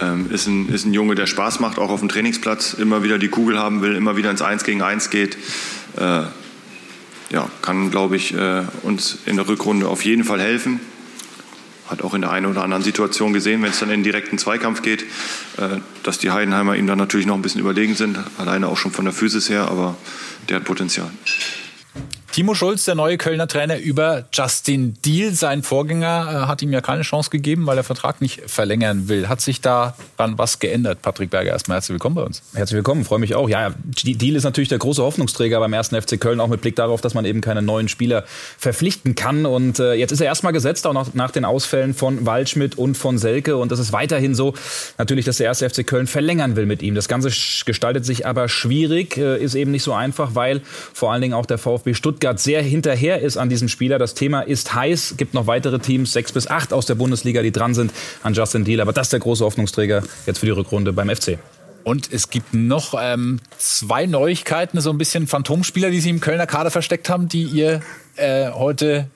Ähm, 0.00 0.30
ist, 0.30 0.46
ein, 0.46 0.68
ist 0.68 0.84
ein 0.84 0.92
Junge, 0.92 1.14
der 1.14 1.26
Spaß 1.26 1.60
macht, 1.60 1.78
auch 1.78 1.90
auf 1.90 2.00
dem 2.00 2.08
Trainingsplatz, 2.08 2.74
immer 2.74 3.02
wieder 3.02 3.18
die 3.18 3.28
Kugel 3.28 3.58
haben 3.58 3.80
will, 3.80 3.94
immer 3.94 4.16
wieder 4.16 4.30
ins 4.30 4.42
Eins 4.42 4.64
gegen 4.64 4.82
Eins 4.82 5.08
geht. 5.08 5.38
Äh, 5.96 6.22
ja, 7.30 7.48
kann, 7.62 7.90
glaube 7.90 8.16
ich, 8.16 8.34
äh, 8.34 8.62
uns 8.82 9.18
in 9.26 9.36
der 9.36 9.48
Rückrunde 9.48 9.88
auf 9.88 10.04
jeden 10.04 10.24
Fall 10.24 10.40
helfen. 10.40 10.80
Hat 11.88 12.02
auch 12.02 12.14
in 12.14 12.20
der 12.20 12.30
einen 12.30 12.46
oder 12.46 12.62
anderen 12.62 12.82
Situation 12.82 13.32
gesehen, 13.32 13.62
wenn 13.62 13.70
es 13.70 13.78
dann 13.78 13.90
in 13.90 14.00
den 14.00 14.04
direkten 14.04 14.38
Zweikampf 14.38 14.82
geht, 14.82 15.02
äh, 15.56 15.78
dass 16.02 16.18
die 16.18 16.30
Heidenheimer 16.30 16.76
ihm 16.76 16.86
dann 16.86 16.98
natürlich 16.98 17.26
noch 17.26 17.34
ein 17.34 17.42
bisschen 17.42 17.60
überlegen 17.60 17.94
sind, 17.94 18.18
alleine 18.38 18.68
auch 18.68 18.76
schon 18.76 18.92
von 18.92 19.04
der 19.04 19.14
Physis 19.14 19.48
her, 19.48 19.68
aber 19.68 19.96
der 20.48 20.56
hat 20.56 20.64
Potenzial. 20.64 21.10
Timo 22.36 22.54
Schulz, 22.54 22.84
der 22.84 22.94
neue 22.94 23.16
Kölner 23.16 23.48
Trainer, 23.48 23.78
über 23.78 24.26
Justin 24.30 24.92
Deal. 25.02 25.32
Sein 25.32 25.62
Vorgänger 25.62 26.42
äh, 26.44 26.46
hat 26.46 26.60
ihm 26.60 26.70
ja 26.70 26.82
keine 26.82 27.00
Chance 27.00 27.30
gegeben, 27.30 27.64
weil 27.64 27.76
der 27.76 27.82
Vertrag 27.82 28.20
nicht 28.20 28.42
verlängern 28.44 29.08
will. 29.08 29.30
Hat 29.30 29.40
sich 29.40 29.62
daran 29.62 29.94
was 30.36 30.58
geändert? 30.58 31.00
Patrick 31.00 31.30
Berger, 31.30 31.52
erstmal 31.52 31.76
herzlich 31.76 31.94
willkommen 31.94 32.14
bei 32.16 32.22
uns. 32.24 32.42
Herzlich 32.52 32.76
willkommen, 32.76 33.06
freue 33.06 33.20
mich 33.20 33.34
auch. 33.34 33.48
Ja, 33.48 33.72
Deal 34.04 34.36
ist 34.36 34.44
natürlich 34.44 34.68
der 34.68 34.76
große 34.76 35.02
Hoffnungsträger 35.02 35.58
beim 35.60 35.72
ersten 35.72 35.98
FC 35.98 36.20
Köln, 36.20 36.40
auch 36.40 36.48
mit 36.48 36.60
Blick 36.60 36.76
darauf, 36.76 37.00
dass 37.00 37.14
man 37.14 37.24
eben 37.24 37.40
keine 37.40 37.62
neuen 37.62 37.88
Spieler 37.88 38.24
verpflichten 38.58 39.14
kann. 39.14 39.46
Und 39.46 39.78
äh, 39.78 39.94
jetzt 39.94 40.12
ist 40.12 40.20
er 40.20 40.26
erstmal 40.26 40.52
gesetzt, 40.52 40.86
auch 40.86 40.92
nach, 40.92 41.14
nach 41.14 41.30
den 41.30 41.46
Ausfällen 41.46 41.94
von 41.94 42.26
Waldschmidt 42.26 42.76
und 42.76 42.98
von 42.98 43.16
Selke. 43.16 43.56
Und 43.56 43.72
das 43.72 43.78
ist 43.78 43.92
weiterhin 43.92 44.34
so, 44.34 44.52
natürlich, 44.98 45.24
dass 45.24 45.38
der 45.38 45.46
erste 45.46 45.70
FC 45.70 45.86
Köln 45.86 46.06
verlängern 46.06 46.54
will 46.54 46.66
mit 46.66 46.82
ihm. 46.82 46.94
Das 46.94 47.08
Ganze 47.08 47.30
gestaltet 47.64 48.04
sich 48.04 48.26
aber 48.26 48.50
schwierig, 48.50 49.16
äh, 49.16 49.42
ist 49.42 49.54
eben 49.54 49.70
nicht 49.70 49.84
so 49.84 49.94
einfach, 49.94 50.34
weil 50.34 50.60
vor 50.92 51.12
allen 51.14 51.22
Dingen 51.22 51.32
auch 51.32 51.46
der 51.46 51.56
VfB 51.56 51.94
Stuttgart 51.94 52.25
Stuttgart 52.26 52.40
sehr 52.40 52.60
hinterher 52.60 53.20
ist 53.20 53.36
an 53.36 53.48
diesem 53.48 53.68
Spieler. 53.68 54.00
Das 54.00 54.14
Thema 54.14 54.40
ist 54.40 54.74
heiß. 54.74 55.14
Gibt 55.16 55.32
noch 55.32 55.46
weitere 55.46 55.78
Teams, 55.78 56.12
sechs 56.12 56.32
bis 56.32 56.48
acht 56.48 56.72
aus 56.72 56.84
der 56.84 56.96
Bundesliga, 56.96 57.40
die 57.40 57.52
dran 57.52 57.72
sind 57.72 57.92
an 58.24 58.34
Justin 58.34 58.64
Deal. 58.64 58.80
Aber 58.80 58.92
das 58.92 59.06
ist 59.06 59.12
der 59.12 59.20
große 59.20 59.44
Hoffnungsträger 59.44 60.02
jetzt 60.26 60.40
für 60.40 60.46
die 60.46 60.50
Rückrunde 60.50 60.92
beim 60.92 61.08
FC. 61.08 61.38
Und 61.84 62.12
es 62.12 62.28
gibt 62.28 62.52
noch 62.52 62.94
ähm, 63.00 63.38
zwei 63.58 64.06
Neuigkeiten, 64.06 64.80
so 64.80 64.90
ein 64.90 64.98
bisschen 64.98 65.28
Phantomspieler, 65.28 65.90
die 65.90 66.00
sie 66.00 66.10
im 66.10 66.18
Kölner 66.18 66.48
Kader 66.48 66.72
versteckt 66.72 67.08
haben, 67.08 67.28
die 67.28 67.44
ihr 67.44 67.80
äh, 68.16 68.50
heute 68.50 69.06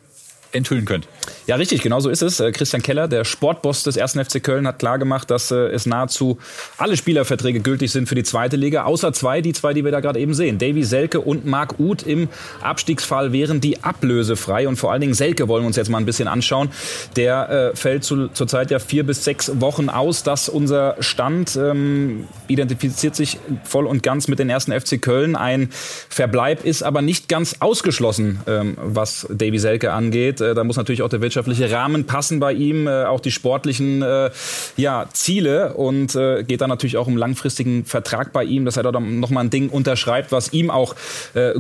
enthüllen 0.53 0.85
könnt. 0.85 1.07
Ja, 1.47 1.57
richtig, 1.57 1.83
genau 1.83 2.01
so 2.01 2.11
ist 2.11 2.23
es. 2.23 2.41
Äh, 2.41 2.53
Christian 2.53 2.83
Keller, 2.83 3.09
der 3.09 3.25
Sportboss 3.25 3.83
des 3.83 3.99
1. 3.99 4.13
FC 4.13 4.43
Köln, 4.43 4.67
hat 4.67 4.79
klargemacht, 4.79 5.31
dass 5.31 5.51
äh, 5.51 5.57
es 5.57 5.87
nahezu 5.87 6.39
alle 6.77 6.97
Spielerverträge 6.97 7.61
gültig 7.61 7.91
sind 7.91 8.09
für 8.09 8.15
die 8.15 8.23
zweite 8.23 8.57
Liga, 8.57 8.85
außer 8.85 9.13
zwei, 9.13 9.41
die 9.41 9.53
zwei, 9.53 9.75
die 9.75 9.85
wir 9.85 9.91
da 9.91 10.01
gerade 10.01 10.21
eben 10.21 10.35
sehen. 10.35 10.59
Davy 10.59 10.85
Selke 10.85 11.21
und 11.21 11.47
Marc 11.47 11.79
Uth 11.79 12.03
im 12.03 12.29
Abstiegsfall 12.63 13.33
wären 13.33 13.61
die 13.61 13.83
ablösefrei. 13.83 14.69
Und 14.69 14.77
vor 14.77 14.93
allen 14.93 15.01
Dingen 15.01 15.15
Selke 15.15 15.49
wollen 15.49 15.65
wir 15.65 15.67
uns 15.69 15.77
jetzt 15.77 15.89
mal 15.89 15.99
ein 15.99 16.07
bisschen 16.07 16.29
anschauen. 16.29 16.71
Der 17.17 17.73
äh, 17.73 17.77
fällt 17.77 18.05
zu, 18.05 18.29
zurzeit 18.29 18.71
ja 18.71 18.79
vier 18.79 19.05
bis 19.05 19.25
sechs 19.25 19.61
Wochen 19.61 19.89
aus. 19.89 20.23
Das 20.23 20.49
unser 20.49 20.97
Stand 21.01 21.57
ähm, 21.57 22.29
identifiziert 22.49 23.17
sich 23.17 23.39
voll 23.65 23.87
und 23.87 24.03
ganz 24.03 24.29
mit 24.29 24.39
den 24.39 24.51
1. 24.51 24.67
FC 24.67 25.01
Köln. 25.01 25.37
Ein 25.37 25.71
Verbleib 26.09 26.65
ist 26.65 26.83
aber 26.83 27.03
nicht 27.03 27.29
ganz 27.29 27.57
ausgeschlossen, 27.61 28.41
ähm, 28.47 28.77
was 28.81 29.27
Davy 29.31 29.59
Selke 29.59 29.93
angeht. 29.93 30.40
Äh, 30.41 30.55
da 30.55 30.65
muss 30.65 30.77
natürlich 30.77 31.03
auch 31.03 31.09
der 31.09 31.21
wirtschaftliche 31.21 31.71
Rahmen 31.71 32.07
passen 32.07 32.41
bei 32.41 32.53
ihm, 32.53 32.87
äh, 32.87 33.05
auch 33.05 33.21
die 33.21 33.31
sportlichen 33.31 34.03
äh, 34.03 34.31
ja, 34.77 35.07
Ziele 35.13 35.75
und 35.75 36.19
geht 36.47 36.61
dann 36.61 36.71
natürlich 36.71 36.97
auch 36.97 37.07
um 37.07 37.17
langfristigen 37.17 37.85
Vertrag 37.85 38.33
bei 38.33 38.45
ihm, 38.45 38.65
dass 38.65 38.77
er 38.77 38.83
da 38.83 38.99
noch 38.99 39.31
mal 39.31 39.41
ein 39.41 39.51
Ding 39.51 39.69
unterschreibt, 39.69 40.33
was 40.33 40.53
ihm 40.53 40.71
auch 40.71 40.95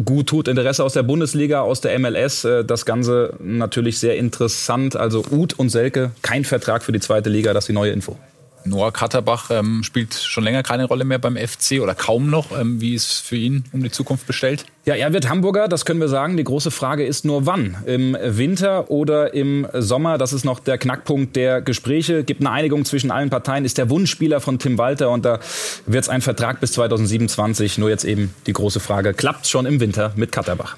gut 0.04 0.28
tut. 0.28 0.48
Interesse 0.48 0.84
aus 0.84 0.94
der 0.94 1.02
Bundesliga, 1.02 1.60
aus 1.60 1.80
der 1.80 1.98
MLS, 1.98 2.46
das 2.66 2.84
Ganze 2.84 3.34
natürlich 3.40 3.98
sehr 3.98 4.16
interessant. 4.16 4.96
Also 4.96 5.24
Uth 5.30 5.58
und 5.58 5.68
Selke, 5.68 6.12
kein 6.22 6.44
Vertrag 6.44 6.82
für 6.82 6.92
die 6.92 7.00
zweite 7.00 7.30
Liga, 7.30 7.52
das 7.52 7.64
ist 7.64 7.68
die 7.68 7.74
neue 7.74 7.92
Info. 7.92 8.16
Noah 8.64 8.92
Katterbach 8.92 9.50
ähm, 9.50 9.82
spielt 9.82 10.14
schon 10.14 10.44
länger 10.44 10.62
keine 10.62 10.84
Rolle 10.84 11.04
mehr 11.04 11.18
beim 11.18 11.36
FC 11.36 11.80
oder 11.80 11.94
kaum 11.94 12.30
noch. 12.30 12.58
Ähm, 12.58 12.80
wie 12.80 12.94
ist 12.94 13.20
für 13.20 13.36
ihn 13.36 13.64
um 13.72 13.82
die 13.82 13.90
Zukunft 13.90 14.26
bestellt? 14.26 14.64
Ja, 14.86 14.94
er 14.94 15.12
wird 15.12 15.28
Hamburger, 15.28 15.68
das 15.68 15.84
können 15.84 16.00
wir 16.00 16.08
sagen. 16.08 16.36
Die 16.36 16.44
große 16.44 16.70
Frage 16.70 17.04
ist 17.04 17.24
nur 17.24 17.44
wann. 17.44 17.76
Im 17.84 18.16
Winter 18.20 18.90
oder 18.90 19.34
im 19.34 19.66
Sommer? 19.74 20.16
Das 20.16 20.32
ist 20.32 20.44
noch 20.44 20.58
der 20.58 20.78
Knackpunkt 20.78 21.36
der 21.36 21.60
Gespräche. 21.60 22.24
Gibt 22.24 22.40
eine 22.40 22.50
Einigung 22.50 22.84
zwischen 22.86 23.10
allen 23.10 23.28
Parteien. 23.28 23.64
Ist 23.64 23.76
der 23.76 23.90
Wunschspieler 23.90 24.40
von 24.40 24.58
Tim 24.58 24.78
Walter 24.78 25.10
und 25.10 25.24
da 25.24 25.38
wird 25.86 26.04
es 26.04 26.08
ein 26.08 26.22
Vertrag 26.22 26.60
bis 26.60 26.72
2027. 26.72 27.76
Nur 27.76 27.90
jetzt 27.90 28.04
eben 28.04 28.34
die 28.46 28.54
große 28.54 28.80
Frage. 28.80 29.12
Klappt 29.12 29.46
schon 29.46 29.66
im 29.66 29.80
Winter 29.80 30.12
mit 30.16 30.32
Katterbach? 30.32 30.76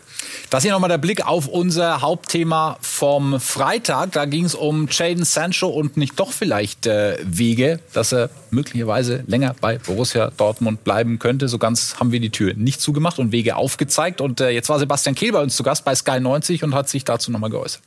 Das 0.51 0.65
hier 0.65 0.73
nochmal 0.73 0.91
der 0.91 0.99
Blick 0.99 1.27
auf 1.27 1.47
unser 1.47 2.03
Hauptthema 2.03 2.79
vom 2.81 3.41
Freitag. 3.41 4.13
Da 4.13 4.25
ging 4.25 4.45
es 4.45 4.55
um 4.55 4.89
Jaden 4.91 5.25
Sancho 5.25 5.69
und 5.69 5.97
nicht 5.97 6.19
doch 6.19 6.33
vielleicht 6.33 6.87
äh, 6.87 7.19
Wege, 7.25 7.72
dass 7.93 8.13
er 8.13 8.31
möglicherweise 8.51 9.25
länger 9.27 9.55
bei 9.61 9.79
Borussia 9.79 10.31
Dortmund 10.37 10.85
bleiben 10.85 11.19
könnte. 11.19 11.49
So 11.49 11.59
ganz 11.59 11.97
haben 11.99 12.13
wir 12.13 12.21
die 12.21 12.31
Tür 12.31 12.55
nicht 12.55 12.81
zugemacht 12.81 13.19
und 13.19 13.33
Wege 13.33 13.57
aufgezeigt. 13.57 14.21
Und 14.21 14.41
äh, 14.41 14.51
jetzt 14.51 14.69
war 14.69 14.79
Sebastian 14.79 15.15
Kehl 15.15 15.33
bei 15.33 15.43
uns 15.43 15.57
zu 15.57 15.63
Gast 15.63 15.85
bei 15.85 15.95
Sky 15.95 16.21
90 16.21 16.65
und 16.65 16.75
hat 16.75 16.89
sich 16.89 17.05
dazu 17.05 17.31
nochmal 17.31 17.51
geäußert. 17.51 17.83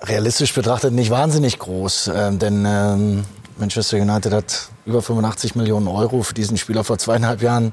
Realistisch 0.00 0.54
betrachtet 0.54 0.92
nicht 0.92 1.10
wahnsinnig 1.10 1.58
groß, 1.58 2.08
äh, 2.08 2.32
denn 2.32 2.64
ähm, 2.66 3.24
Manchester 3.58 3.96
United 3.96 4.32
hat 4.32 4.68
über 4.86 5.02
85 5.02 5.56
Millionen 5.56 5.88
Euro 5.88 6.22
für 6.22 6.34
diesen 6.34 6.56
Spieler 6.56 6.84
vor 6.84 6.98
zweieinhalb 6.98 7.42
Jahren 7.42 7.72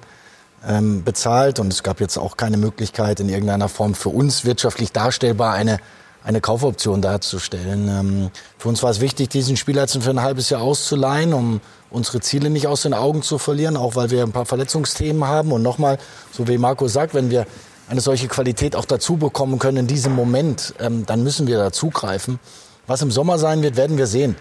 ähm, 0.68 1.04
bezahlt 1.04 1.60
und 1.60 1.72
es 1.72 1.84
gab 1.84 2.00
jetzt 2.00 2.18
auch 2.18 2.38
keine 2.38 2.58
Möglichkeit 2.58 3.20
in 3.20 3.30
irgendeiner 3.30 3.70
Form 3.70 3.94
für 3.94 4.10
uns 4.10 4.46
wirtschaftlich 4.46 4.92
darstellbar 4.92 5.54
eine 5.54 5.78
eine 6.26 6.42
Kaufoption 6.42 7.02
darzustellen. 7.02 7.88
Ähm, 7.88 8.32
für 8.58 8.68
uns 8.68 8.84
war 8.84 8.90
es 8.90 9.00
wichtig, 9.00 9.30
diesen 9.30 9.58
Spieler 9.58 9.82
jetzt 9.82 10.02
für 10.02 10.10
ein 10.10 10.22
halbes 10.22 10.50
Jahr 10.50 10.62
auszuleihen, 10.62 11.34
um 11.34 11.62
unsere 11.92 12.20
Ziele 12.20 12.50
nicht 12.50 12.68
aus 12.68 12.82
den 12.82 12.94
Augen 12.94 13.22
zu 13.22 13.38
verlieren, 13.38 13.78
auch 13.78 13.96
weil 13.96 14.10
wir 14.10 14.24
ein 14.24 14.32
paar 14.32 14.46
Verletzungsthemen 14.46 15.26
haben. 15.26 15.52
Und 15.52 15.62
nochmal, 15.62 16.00
so 16.32 16.48
wie 16.48 16.58
Marco 16.58 16.88
sagt, 16.88 17.14
wenn 17.14 17.30
wir 17.30 17.46
eine 17.88 18.02
solche 18.02 18.28
Qualität 18.28 18.76
auch 18.76 18.86
dazu 18.86 19.18
bekommen 19.18 19.60
können 19.60 19.78
in 19.78 19.88
diesem 19.88 20.14
Moment, 20.16 20.74
ähm, 20.80 21.06
dann 21.06 21.24
müssen 21.24 21.46
wir 21.46 21.58
dazugreifen. 21.58 22.40
Was 22.88 23.04
im 23.04 23.12
Sommer 23.12 23.38
sein 23.38 23.62
wird, 23.62 23.78
werden 23.78 23.98
wir 23.98 24.08
sehen 24.08 24.36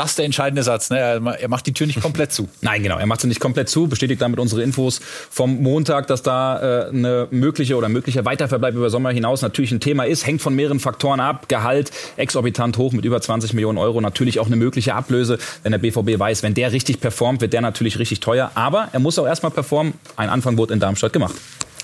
das 0.00 0.16
der 0.16 0.24
entscheidende 0.24 0.62
Satz. 0.62 0.88
Ne? 0.88 0.98
Er 0.98 1.48
macht 1.48 1.66
die 1.66 1.74
Tür 1.74 1.86
nicht 1.86 2.00
komplett 2.00 2.32
zu. 2.32 2.48
Nein, 2.62 2.82
genau. 2.82 2.96
Er 2.96 3.04
macht 3.04 3.20
sie 3.20 3.28
nicht 3.28 3.40
komplett 3.40 3.68
zu. 3.68 3.86
Bestätigt 3.86 4.22
damit 4.22 4.40
unsere 4.40 4.62
Infos 4.62 5.00
vom 5.30 5.62
Montag, 5.62 6.06
dass 6.06 6.22
da 6.22 6.86
äh, 6.86 6.88
eine 6.88 7.28
mögliche 7.30 7.76
oder 7.76 7.90
möglicher 7.90 8.24
Weiterverbleib 8.24 8.74
über 8.74 8.88
Sommer 8.88 9.10
hinaus 9.10 9.42
natürlich 9.42 9.72
ein 9.72 9.80
Thema 9.80 10.04
ist. 10.04 10.26
Hängt 10.26 10.40
von 10.40 10.54
mehreren 10.54 10.80
Faktoren 10.80 11.20
ab. 11.20 11.48
Gehalt 11.48 11.90
exorbitant 12.16 12.78
hoch 12.78 12.92
mit 12.92 13.04
über 13.04 13.20
20 13.20 13.52
Millionen 13.52 13.76
Euro. 13.76 14.00
Natürlich 14.00 14.40
auch 14.40 14.46
eine 14.46 14.56
mögliche 14.56 14.94
Ablöse, 14.94 15.38
wenn 15.64 15.72
der 15.72 15.78
BVB 15.78 16.18
weiß, 16.18 16.42
wenn 16.42 16.54
der 16.54 16.72
richtig 16.72 17.00
performt, 17.00 17.42
wird 17.42 17.52
der 17.52 17.60
natürlich 17.60 17.98
richtig 17.98 18.20
teuer. 18.20 18.50
Aber 18.54 18.88
er 18.92 19.00
muss 19.00 19.18
auch 19.18 19.26
erstmal 19.26 19.52
performen. 19.52 19.92
Ein 20.16 20.30
Anfang 20.30 20.56
wurde 20.56 20.72
in 20.72 20.80
Darmstadt 20.80 21.12
gemacht 21.12 21.34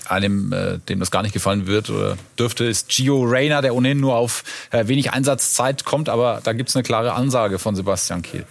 einem, 0.09 0.51
äh, 0.53 0.79
dem 0.79 0.99
das 0.99 1.11
gar 1.11 1.21
nicht 1.23 1.33
gefallen 1.33 1.67
wird 1.67 1.89
oder 1.89 2.17
dürfte, 2.37 2.65
ist 2.65 2.89
Gio 2.89 3.23
Reyna, 3.23 3.61
der 3.61 3.75
ohnehin 3.75 3.99
nur 3.99 4.15
auf 4.15 4.43
äh, 4.71 4.87
wenig 4.87 5.11
Einsatzzeit 5.11 5.85
kommt. 5.85 6.09
Aber 6.09 6.41
da 6.43 6.53
gibt 6.53 6.69
es 6.69 6.75
eine 6.75 6.83
klare 6.83 7.13
Ansage 7.13 7.59
von 7.59 7.75
Sebastian 7.75 8.21
Kehl. 8.21 8.45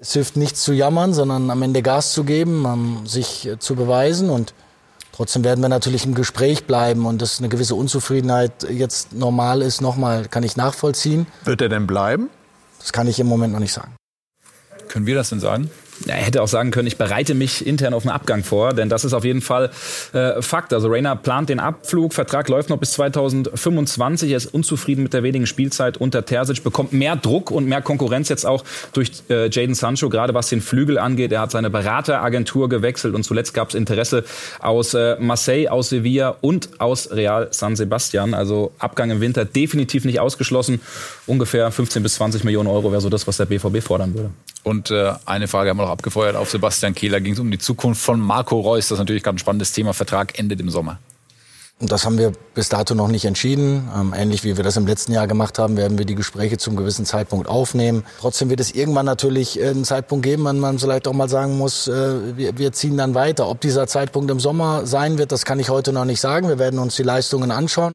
Es 0.00 0.12
hilft 0.12 0.36
nicht 0.36 0.56
zu 0.56 0.72
jammern, 0.72 1.14
sondern 1.14 1.50
am 1.50 1.62
Ende 1.62 1.82
Gas 1.82 2.12
zu 2.12 2.24
geben, 2.24 2.64
um 2.64 3.06
sich 3.06 3.46
äh, 3.46 3.58
zu 3.58 3.74
beweisen. 3.74 4.30
Und 4.30 4.54
trotzdem 5.12 5.44
werden 5.44 5.60
wir 5.60 5.68
natürlich 5.68 6.04
im 6.04 6.14
Gespräch 6.14 6.64
bleiben. 6.64 7.06
Und 7.06 7.22
dass 7.22 7.38
eine 7.38 7.48
gewisse 7.48 7.74
Unzufriedenheit 7.74 8.66
jetzt 8.70 9.12
normal 9.12 9.62
ist, 9.62 9.80
nochmal 9.80 10.26
kann 10.28 10.42
ich 10.42 10.56
nachvollziehen. 10.56 11.26
Wird 11.44 11.60
er 11.60 11.68
denn 11.68 11.86
bleiben? 11.86 12.28
Das 12.78 12.92
kann 12.92 13.08
ich 13.08 13.18
im 13.18 13.26
Moment 13.26 13.52
noch 13.52 13.60
nicht 13.60 13.72
sagen. 13.72 13.94
Können 14.88 15.06
wir 15.06 15.14
das 15.14 15.30
denn 15.30 15.40
sagen? 15.40 15.70
Er 16.06 16.14
hätte 16.16 16.42
auch 16.42 16.48
sagen 16.48 16.70
können, 16.70 16.86
ich 16.86 16.96
bereite 16.96 17.34
mich 17.34 17.66
intern 17.66 17.94
auf 17.94 18.04
einen 18.04 18.14
Abgang 18.14 18.44
vor, 18.44 18.74
denn 18.74 18.88
das 18.88 19.04
ist 19.04 19.12
auf 19.12 19.24
jeden 19.24 19.40
Fall 19.40 19.70
äh, 20.12 20.42
Fakt. 20.42 20.72
Also 20.72 20.88
Rainer 20.88 21.16
plant 21.16 21.48
den 21.48 21.60
Abflug, 21.60 22.12
Vertrag 22.12 22.48
läuft 22.48 22.70
noch 22.70 22.78
bis 22.78 22.92
2025, 22.92 24.30
er 24.30 24.36
ist 24.36 24.46
unzufrieden 24.46 25.02
mit 25.02 25.14
der 25.14 25.22
wenigen 25.22 25.46
Spielzeit 25.46 25.96
unter 25.96 26.24
Terzic, 26.24 26.62
bekommt 26.62 26.92
mehr 26.92 27.16
Druck 27.16 27.50
und 27.50 27.66
mehr 27.66 27.82
Konkurrenz 27.82 28.28
jetzt 28.28 28.44
auch 28.44 28.64
durch 28.92 29.10
äh, 29.30 29.48
Jaden 29.48 29.74
Sancho, 29.74 30.08
gerade 30.08 30.34
was 30.34 30.48
den 30.48 30.60
Flügel 30.60 30.98
angeht. 30.98 31.32
Er 31.32 31.40
hat 31.40 31.50
seine 31.50 31.70
Berateragentur 31.70 32.68
gewechselt 32.68 33.14
und 33.14 33.24
zuletzt 33.24 33.54
gab 33.54 33.70
es 33.70 33.74
Interesse 33.74 34.24
aus 34.60 34.94
äh, 34.94 35.16
Marseille, 35.18 35.68
aus 35.68 35.88
Sevilla 35.88 36.36
und 36.40 36.68
aus 36.78 37.10
Real 37.10 37.48
San 37.50 37.76
Sebastian. 37.76 38.34
Also 38.34 38.72
Abgang 38.78 39.10
im 39.10 39.20
Winter 39.20 39.44
definitiv 39.44 40.04
nicht 40.04 40.20
ausgeschlossen. 40.20 40.80
Ungefähr 41.26 41.70
15 41.70 42.02
bis 42.02 42.14
20 42.14 42.44
Millionen 42.44 42.68
Euro 42.68 42.90
wäre 42.92 43.00
so 43.00 43.08
das, 43.08 43.26
was 43.26 43.36
der 43.36 43.46
BVB 43.46 43.82
fordern 43.82 44.14
würde. 44.14 44.30
Und 44.66 44.90
äh, 44.90 45.12
eine 45.26 45.46
Frage 45.46 45.70
haben 45.70 45.76
wir 45.76 45.84
noch 45.84 45.92
abgefeuert 45.92 46.34
auf 46.34 46.50
Sebastian 46.50 46.92
Kehler. 46.92 47.20
Ging 47.20 47.34
es 47.34 47.38
um 47.38 47.52
die 47.52 47.58
Zukunft 47.58 48.02
von 48.02 48.18
Marco 48.18 48.58
Reus. 48.58 48.88
Das 48.88 48.96
ist 48.96 48.98
natürlich 48.98 49.22
gerade 49.22 49.36
ein 49.36 49.38
spannendes 49.38 49.70
Thema. 49.70 49.94
Vertrag 49.94 50.36
endet 50.40 50.58
im 50.58 50.70
Sommer. 50.70 50.98
Und 51.78 51.92
das 51.92 52.04
haben 52.04 52.18
wir 52.18 52.32
bis 52.52 52.68
dato 52.68 52.96
noch 52.96 53.06
nicht 53.06 53.26
entschieden. 53.26 53.88
Ähm, 53.96 54.12
ähnlich 54.12 54.42
wie 54.42 54.56
wir 54.56 54.64
das 54.64 54.76
im 54.76 54.84
letzten 54.84 55.12
Jahr 55.12 55.28
gemacht 55.28 55.60
haben, 55.60 55.76
werden 55.76 55.98
wir 55.98 56.04
die 56.04 56.16
Gespräche 56.16 56.58
zum 56.58 56.74
gewissen 56.74 57.06
Zeitpunkt 57.06 57.48
aufnehmen. 57.48 58.04
Trotzdem 58.18 58.50
wird 58.50 58.58
es 58.58 58.72
irgendwann 58.72 59.06
natürlich 59.06 59.60
äh, 59.60 59.68
einen 59.68 59.84
Zeitpunkt 59.84 60.24
geben, 60.24 60.42
wann 60.42 60.58
man 60.58 60.80
vielleicht 60.80 61.06
auch 61.06 61.12
mal 61.12 61.28
sagen 61.28 61.56
muss, 61.56 61.86
äh, 61.86 62.36
wir, 62.36 62.58
wir 62.58 62.72
ziehen 62.72 62.96
dann 62.96 63.14
weiter. 63.14 63.48
Ob 63.48 63.60
dieser 63.60 63.86
Zeitpunkt 63.86 64.32
im 64.32 64.40
Sommer 64.40 64.84
sein 64.84 65.16
wird, 65.16 65.30
das 65.30 65.44
kann 65.44 65.60
ich 65.60 65.68
heute 65.68 65.92
noch 65.92 66.06
nicht 66.06 66.20
sagen. 66.20 66.48
Wir 66.48 66.58
werden 66.58 66.80
uns 66.80 66.96
die 66.96 67.04
Leistungen 67.04 67.52
anschauen. 67.52 67.92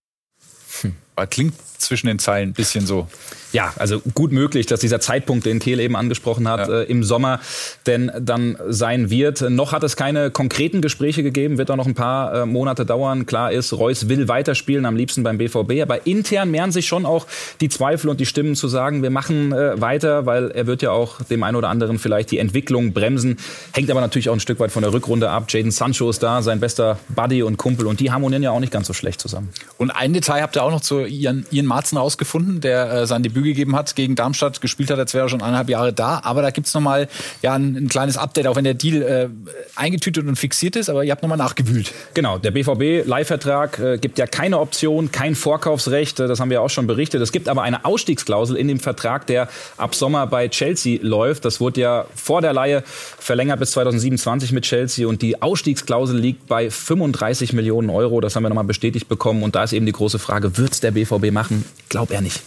Hm. 0.84 0.96
Klingt 1.30 1.56
zwischen 1.82 2.08
den 2.08 2.20
Zeilen 2.20 2.50
ein 2.50 2.54
bisschen 2.54 2.86
so. 2.86 3.08
Ja, 3.54 3.74
also 3.78 4.00
gut 4.14 4.32
möglich, 4.32 4.66
dass 4.66 4.80
dieser 4.80 5.02
Zeitpunkt, 5.02 5.46
den 5.46 5.60
Kehl 5.60 5.80
eben 5.80 5.96
angesprochen 5.96 6.48
hat, 6.48 6.68
ja. 6.70 6.82
äh, 6.82 6.84
im 6.84 7.04
Sommer 7.04 7.40
denn 7.86 8.12
dann 8.20 8.58
sein 8.70 9.10
wird. 9.10 9.42
Noch 9.50 9.74
hat 9.74 9.84
es 9.84 9.98
keine 9.98 10.32
konkreten 10.32 10.82
Gespräche 10.82 11.22
gegeben, 11.22 11.58
wird 11.58 11.70
auch 11.70 11.76
noch 11.76 11.88
ein 11.88 11.96
paar 11.96 12.34
äh, 12.34 12.46
Monate 12.46 12.86
dauern. 12.86 13.26
Klar 13.26 13.52
ist, 13.52 13.74
Reus 13.74 14.08
will 14.08 14.28
weiterspielen, 14.28 14.86
am 14.86 14.96
liebsten 14.96 15.24
beim 15.24 15.38
BVB, 15.38 15.82
aber 15.82 16.08
intern 16.08 16.52
mehren 16.52 16.72
sich 16.72 16.88
schon 16.88 17.06
auch 17.06 17.28
die 17.60 17.68
Zweifel 17.68 18.10
und 18.10 18.20
die 18.20 18.26
Stimmen 18.26 18.56
zu 18.56 18.68
sagen, 18.68 19.04
wir 19.04 19.10
machen 19.10 19.52
äh, 19.52 19.80
weiter, 19.82 20.26
weil 20.26 20.52
er 20.52 20.68
wird 20.68 20.82
ja 20.82 20.92
auch 20.92 21.22
dem 21.24 21.44
einen 21.44 21.58
oder 21.58 21.70
anderen 21.70 22.00
vielleicht 22.00 22.32
die 22.32 22.38
Entwicklung 22.38 22.94
bremsen. 22.94 23.38
Hängt 23.74 23.92
aber 23.92 24.02
natürlich 24.02 24.30
auch 24.30 24.34
ein 24.34 24.40
Stück 24.40 24.60
weit 24.60 24.72
von 24.72 24.84
der 24.84 24.94
Rückrunde 24.94 25.30
ab. 25.30 25.46
Jaden 25.50 25.72
Sancho 25.72 26.10
ist 26.10 26.24
da, 26.24 26.42
sein 26.42 26.62
bester 26.62 27.00
Buddy 27.10 27.44
und 27.44 27.58
Kumpel 27.58 27.88
und 27.88 28.00
die 28.00 28.12
harmonieren 28.12 28.44
ja 28.44 28.52
auch 28.52 28.60
nicht 28.60 28.72
ganz 28.72 28.88
so 28.88 28.94
schlecht 28.94 29.20
zusammen. 29.20 29.50
Und 29.78 29.92
ein 29.92 30.14
Detail 30.14 30.42
habt 30.42 30.56
ihr 30.56 30.64
auch 30.64 30.72
noch 30.72 30.82
zu 30.82 31.06
Ian, 31.06 31.46
Ian 31.52 31.66
Marzen 31.72 31.98
rausgefunden, 31.98 32.60
der 32.60 32.92
äh, 32.92 33.08
sein 33.08 33.24
Debüt 33.24 33.46
gegeben 33.46 33.78
hat 33.78 33.96
gegen 33.96 34.16
Darmstadt, 34.16 34.60
gespielt 34.60 34.92
hat, 34.92 35.00
als 35.00 35.14
wäre 35.14 35.26
er 35.26 35.30
schon 35.30 35.42
eineinhalb 35.42 35.70
Jahre 35.70 35.94
da. 35.94 36.20
Aber 36.24 36.42
da 36.42 36.52
gibt's 36.52 36.74
noch 36.74 36.82
mal 36.82 37.08
ja, 37.42 37.54
ein, 37.54 37.78
ein 37.78 37.88
kleines 37.88 38.18
Update, 38.18 38.46
auch 38.48 38.58
wenn 38.58 38.66
der 38.66 38.74
Deal 38.74 39.02
äh, 39.02 39.30
eingetütet 39.78 40.28
und 40.28 40.36
fixiert 40.36 40.76
ist. 40.76 40.90
Aber 40.90 41.06
ihr 41.06 41.14
habt 41.14 41.24
noch 41.24 41.30
mal 41.30 41.38
nachgewühlt. 41.38 41.94
Genau, 42.14 42.38
der 42.40 42.52
BVB-Leihvertrag 42.52 43.80
äh, 43.80 43.98
gibt 44.00 44.18
ja 44.18 44.28
keine 44.28 44.60
Option, 44.60 45.14
kein 45.14 45.34
Vorkaufsrecht. 45.34 46.20
Das 46.20 46.42
haben 46.42 46.50
wir 46.50 46.62
auch 46.62 46.70
schon 46.70 46.88
berichtet. 46.88 47.22
Es 47.22 47.32
gibt 47.32 47.48
aber 47.48 47.62
eine 47.62 47.86
Ausstiegsklausel 47.86 48.58
in 48.58 48.68
dem 48.68 48.82
Vertrag, 48.82 49.28
der 49.28 49.48
ab 49.78 49.96
Sommer 49.96 50.28
bei 50.28 50.50
Chelsea 50.50 51.00
läuft. 51.02 51.46
Das 51.46 51.62
wurde 51.62 51.80
ja 51.80 52.06
vor 52.14 52.42
der 52.42 52.52
Leihe 52.52 52.84
verlängert 52.86 53.60
bis 53.60 53.72
2027 53.72 54.52
mit 54.52 54.66
Chelsea. 54.66 55.08
Und 55.08 55.22
die 55.22 55.42
Ausstiegsklausel 55.42 56.20
liegt 56.20 56.48
bei 56.48 56.70
35 56.70 57.54
Millionen 57.54 57.90
Euro. 57.90 58.20
Das 58.20 58.36
haben 58.36 58.44
wir 58.44 58.50
noch 58.50 58.56
mal 58.56 58.64
bestätigt 58.64 59.08
bekommen. 59.08 59.42
Und 59.42 59.56
da 59.56 59.64
ist 59.64 59.72
eben 59.72 59.86
die 59.86 59.94
große 59.94 60.20
Frage, 60.20 60.58
wird's 60.58 60.82
der 60.82 60.92
BVB 60.92 61.32
machen? 61.32 61.61
Glaub 61.90 62.12
er 62.12 62.22
nicht. 62.22 62.42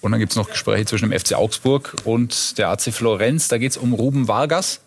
Und 0.00 0.12
dann 0.12 0.20
gibt 0.20 0.32
es 0.32 0.36
noch 0.36 0.50
Gespräche 0.50 0.84
zwischen 0.84 1.08
dem 1.08 1.18
FC 1.18 1.34
Augsburg 1.34 1.94
und 2.04 2.58
der 2.58 2.68
AC 2.68 2.92
Florenz. 2.92 3.48
Da 3.48 3.56
geht 3.56 3.70
es 3.70 3.78
um 3.78 3.94
Ruben 3.94 4.28
Vargas. 4.28 4.80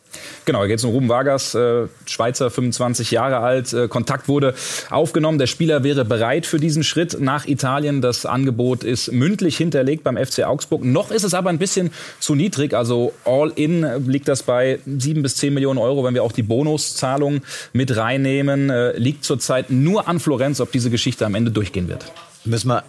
Genau, 0.46 0.62
da 0.62 0.68
geht 0.68 0.78
es 0.78 0.84
um 0.86 0.92
Ruben 0.92 1.10
Vargas, 1.10 1.56
äh, 1.56 1.88
Schweizer, 2.06 2.50
25 2.50 3.12
Jahre 3.12 3.40
alt. 3.40 3.74
Äh, 3.74 3.88
Kontakt 3.88 4.28
wurde 4.28 4.54
aufgenommen. 4.90 5.38
Der 5.38 5.48
Spieler 5.48 5.84
wäre 5.84 6.06
bereit 6.06 6.46
für 6.46 6.60
diesen 6.60 6.84
Schritt 6.84 7.20
nach 7.20 7.48
Italien. 7.48 8.02
Das 8.02 8.26
Angebot 8.26 8.84
ist 8.84 9.12
mündlich 9.12 9.58
hinterlegt 9.58 10.04
beim 10.04 10.18
FC 10.18 10.44
Augsburg. 10.44 10.84
Noch 10.84 11.12
ist 11.12 11.24
es 11.24 11.34
aber 11.34 11.50
ein 11.50 11.58
bisschen 11.58 11.92
zu 12.20 12.36
niedrig. 12.36 12.74
Also 12.74 13.14
all 13.26 13.52
in 13.56 13.86
liegt 14.08 14.28
das 14.28 14.44
bei 14.44 14.80
7 14.86 15.24
bis 15.24 15.36
10 15.38 15.54
Millionen 15.54 15.80
Euro, 15.80 16.04
wenn 16.04 16.14
wir 16.14 16.24
auch 16.24 16.32
die 16.32 16.44
Bonuszahlung 16.44 17.42
mit 17.74 17.98
reinnehmen. 17.98 18.70
Äh, 18.70 18.98
liegt 18.98 19.24
zurzeit 19.24 19.70
nur 19.70 20.08
an 20.08 20.20
Florenz, 20.20 20.62
ob 20.62 20.72
diese 20.72 20.90
Geschichte 20.90 21.26
am 21.26 21.36
Ende 21.36 21.52
durchgehen 21.52 21.88
wird. 21.90 22.06
Müssen 22.46 22.70
wir 22.70 22.84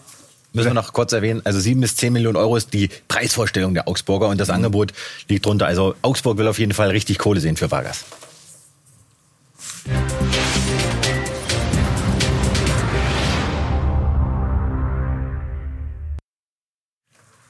Müssen 0.53 0.71
wir 0.71 0.75
noch 0.75 0.95
kurz 0.95 1.13
erwähnen, 1.13 1.43
also 1.45 1.61
sieben 1.61 1.83
bis 1.83 1.95
zehn 1.97 2.13
Millionen 2.13 2.37
Euro 2.37 2.57
ist 2.57 2.73
die 2.73 2.89
Preisvorstellung 3.07 3.75
der 3.75 3.87
Augsburger 3.87 4.29
und 4.29 4.41
das 4.41 4.49
mhm. 4.49 4.55
Angebot 4.55 4.93
liegt 5.29 5.45
drunter. 5.45 5.67
Also 5.67 5.95
Augsburg 6.03 6.39
will 6.39 6.49
auf 6.49 6.59
jeden 6.59 6.73
Fall 6.73 6.91
richtig 6.91 7.19
Kohle 7.19 7.41
sehen 7.41 7.57
für 7.57 7.71
Vargas. 7.71 8.05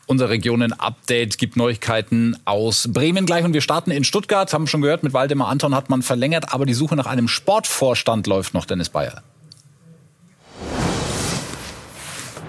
Unser 0.07 0.31
Regionen-Update 0.31 1.37
gibt 1.37 1.57
Neuigkeiten 1.57 2.37
aus 2.47 2.89
Bremen 2.91 3.27
gleich 3.27 3.45
und 3.45 3.53
wir 3.53 3.61
starten 3.61 3.91
in 3.91 4.05
Stuttgart. 4.05 4.53
Haben 4.53 4.67
schon 4.67 4.81
gehört, 4.81 5.03
mit 5.03 5.13
Waldemar 5.13 5.49
Anton 5.49 5.75
hat 5.75 5.91
man 5.91 6.03
verlängert, 6.03 6.53
aber 6.53 6.65
die 6.65 6.75
Suche 6.75 6.97
nach 6.97 7.07
einem 7.07 7.29
Sportvorstand 7.29 8.27
läuft 8.27 8.55
noch, 8.55 8.65
Dennis 8.65 8.89
Bayer. 8.89 9.23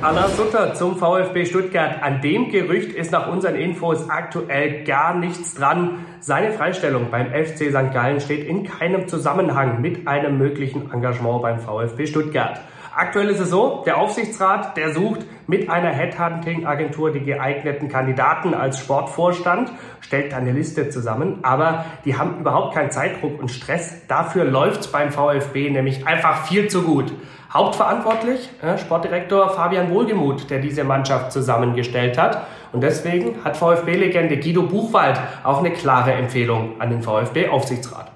Anna 0.01 0.29
Sutter 0.29 0.75
zum 0.75 0.95
VfB 0.95 1.45
Stuttgart. 1.45 2.01
An 2.01 2.21
dem 2.21 2.49
Gerücht 2.51 2.93
ist 2.93 3.11
nach 3.11 3.27
unseren 3.27 3.55
Infos 3.55 4.09
aktuell 4.09 4.85
gar 4.85 5.13
nichts 5.13 5.55
dran. 5.55 6.05
Seine 6.21 6.53
Freistellung 6.53 7.11
beim 7.11 7.27
FC 7.31 7.69
St. 7.69 7.93
Gallen 7.93 8.21
steht 8.21 8.47
in 8.47 8.63
keinem 8.63 9.09
Zusammenhang 9.09 9.81
mit 9.81 10.07
einem 10.07 10.37
möglichen 10.37 10.89
Engagement 10.93 11.41
beim 11.41 11.59
VfB 11.59 12.07
Stuttgart. 12.07 12.61
Aktuell 12.99 13.29
ist 13.29 13.39
es 13.39 13.49
so, 13.49 13.81
der 13.85 13.97
Aufsichtsrat, 13.97 14.75
der 14.75 14.91
sucht 14.91 15.21
mit 15.47 15.69
einer 15.69 15.87
Headhunting-Agentur 15.87 17.13
die 17.13 17.21
geeigneten 17.21 17.87
Kandidaten 17.87 18.53
als 18.53 18.77
Sportvorstand, 18.79 19.71
stellt 20.01 20.33
eine 20.33 20.51
Liste 20.51 20.89
zusammen, 20.89 21.39
aber 21.41 21.85
die 22.03 22.17
haben 22.17 22.41
überhaupt 22.41 22.73
keinen 22.73 22.91
Zeitdruck 22.91 23.39
und 23.39 23.51
Stress. 23.51 24.05
Dafür 24.09 24.43
läuft's 24.43 24.87
beim 24.87 25.13
VfB 25.13 25.69
nämlich 25.69 26.05
einfach 26.05 26.45
viel 26.45 26.67
zu 26.67 26.81
gut. 26.81 27.13
Hauptverantwortlich 27.53 28.49
äh, 28.61 28.77
Sportdirektor 28.77 29.49
Fabian 29.51 29.91
Wohlgemuth, 29.91 30.49
der 30.49 30.59
diese 30.59 30.83
Mannschaft 30.83 31.31
zusammengestellt 31.31 32.17
hat. 32.17 32.47
Und 32.73 32.83
deswegen 32.83 33.45
hat 33.45 33.55
VfB-Legende 33.55 34.35
Guido 34.41 34.63
Buchwald 34.63 35.17
auch 35.45 35.59
eine 35.59 35.71
klare 35.71 36.11
Empfehlung 36.11 36.81
an 36.81 36.89
den 36.89 37.01
VfB-Aufsichtsrat. 37.01 38.08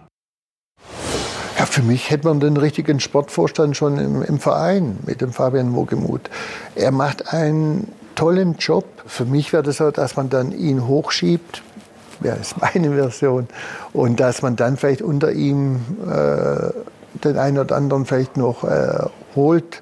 Für 1.74 1.82
mich 1.82 2.12
hätte 2.12 2.28
man 2.28 2.40
den 2.40 2.56
richtigen 2.56 3.00
Sportvorstand 3.00 3.76
schon 3.76 3.98
im, 3.98 4.22
im 4.22 4.38
Verein 4.38 5.00
mit 5.08 5.22
dem 5.22 5.34
Fabian 5.34 5.74
Wohlgemuth. 5.74 6.30
Er 6.76 6.92
macht 6.92 7.34
einen 7.34 7.92
tollen 8.14 8.58
Job. 8.60 8.86
Für 9.08 9.26
mich 9.26 9.54
wäre 9.54 9.64
das 9.64 9.78
so, 9.78 9.90
dass 9.90 10.16
man 10.16 10.30
dann 10.30 10.52
ihn 10.52 10.88
hochschiebt, 10.88 11.64
ja, 12.24 12.36
meine 12.62 12.92
Version, 12.92 13.48
und 13.92 14.20
dass 14.20 14.44
man 14.44 14.56
dann 14.56 14.78
vielleicht 14.78 15.02
unter 15.02 15.32
ihm 15.32 15.78
äh, 16.08 16.70
den 17.24 17.40
einen 17.40 17.58
oder 17.58 17.76
anderen 17.76 18.06
vielleicht 18.06 18.38
noch 18.38 18.64
äh, 18.64 19.08
holt. 19.36 19.82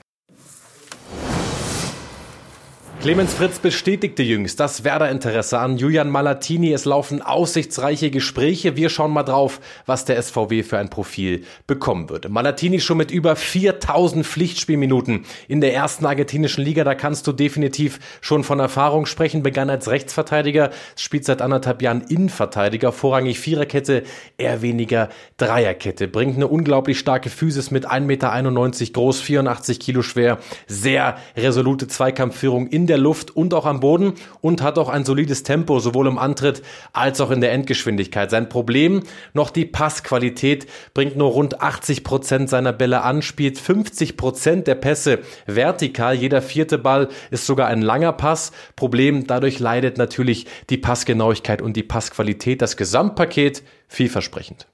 Clemens 3.01 3.33
Fritz 3.33 3.57
bestätigte 3.57 4.21
jüngst 4.21 4.59
das 4.59 4.83
Werder-Interesse 4.83 5.57
an 5.57 5.75
Julian 5.75 6.11
Malatini. 6.11 6.71
Es 6.71 6.85
laufen 6.85 7.23
aussichtsreiche 7.23 8.11
Gespräche. 8.11 8.75
Wir 8.75 8.89
schauen 8.89 9.09
mal 9.09 9.23
drauf, 9.23 9.59
was 9.87 10.05
der 10.05 10.21
SVW 10.21 10.61
für 10.61 10.77
ein 10.77 10.91
Profil 10.91 11.43
bekommen 11.65 12.11
würde. 12.11 12.29
Malatini 12.29 12.79
schon 12.79 12.97
mit 12.97 13.09
über 13.09 13.35
4000 13.35 14.23
Pflichtspielminuten 14.23 15.25
in 15.47 15.61
der 15.61 15.73
ersten 15.73 16.05
argentinischen 16.05 16.63
Liga. 16.63 16.83
Da 16.83 16.93
kannst 16.93 17.25
du 17.25 17.31
definitiv 17.31 17.97
schon 18.21 18.43
von 18.43 18.59
Erfahrung 18.59 19.07
sprechen. 19.07 19.41
Begann 19.41 19.71
als 19.71 19.89
Rechtsverteidiger, 19.89 20.69
spielt 20.95 21.25
seit 21.25 21.41
anderthalb 21.41 21.81
Jahren 21.81 22.01
Innenverteidiger, 22.01 22.91
vorrangig 22.91 23.39
Viererkette, 23.39 24.03
eher 24.37 24.61
weniger 24.61 25.09
Dreierkette. 25.37 26.07
Bringt 26.07 26.35
eine 26.35 26.47
unglaublich 26.47 26.99
starke 26.99 27.31
Physis 27.31 27.71
mit 27.71 27.89
1,91 27.89 28.01
Meter 28.01 28.93
groß, 28.93 29.21
84 29.21 29.79
Kilo 29.79 30.03
schwer, 30.03 30.37
sehr 30.67 31.17
resolute 31.35 31.87
Zweikampfführung 31.87 32.67
in 32.67 32.90
der 32.91 32.97
Luft 32.97 33.31
und 33.31 33.53
auch 33.53 33.65
am 33.65 33.79
Boden 33.79 34.15
und 34.41 34.61
hat 34.61 34.77
auch 34.77 34.89
ein 34.89 35.05
solides 35.05 35.43
Tempo, 35.43 35.79
sowohl 35.79 36.07
im 36.07 36.17
Antritt 36.17 36.61
als 36.91 37.21
auch 37.21 37.31
in 37.31 37.39
der 37.39 37.53
Endgeschwindigkeit. 37.53 38.29
Sein 38.29 38.49
Problem 38.49 39.03
noch 39.33 39.49
die 39.49 39.63
Passqualität, 39.63 40.67
bringt 40.93 41.15
nur 41.15 41.29
rund 41.29 41.61
80 41.61 42.03
Prozent 42.03 42.49
seiner 42.49 42.73
Bälle 42.73 43.03
an, 43.03 43.21
spielt 43.21 43.57
50 43.57 44.17
Prozent 44.17 44.67
der 44.67 44.75
Pässe 44.75 45.19
vertikal. 45.45 46.15
Jeder 46.15 46.41
vierte 46.41 46.77
Ball 46.77 47.07
ist 47.29 47.45
sogar 47.45 47.67
ein 47.67 47.81
langer 47.81 48.11
Pass. 48.11 48.51
Problem, 48.75 49.25
dadurch 49.25 49.59
leidet 49.59 49.97
natürlich 49.97 50.47
die 50.69 50.77
Passgenauigkeit 50.77 51.61
und 51.61 51.77
die 51.77 51.83
Passqualität. 51.83 52.61
Das 52.61 52.75
Gesamtpaket 52.75 53.63
vielversprechend. 53.87 54.67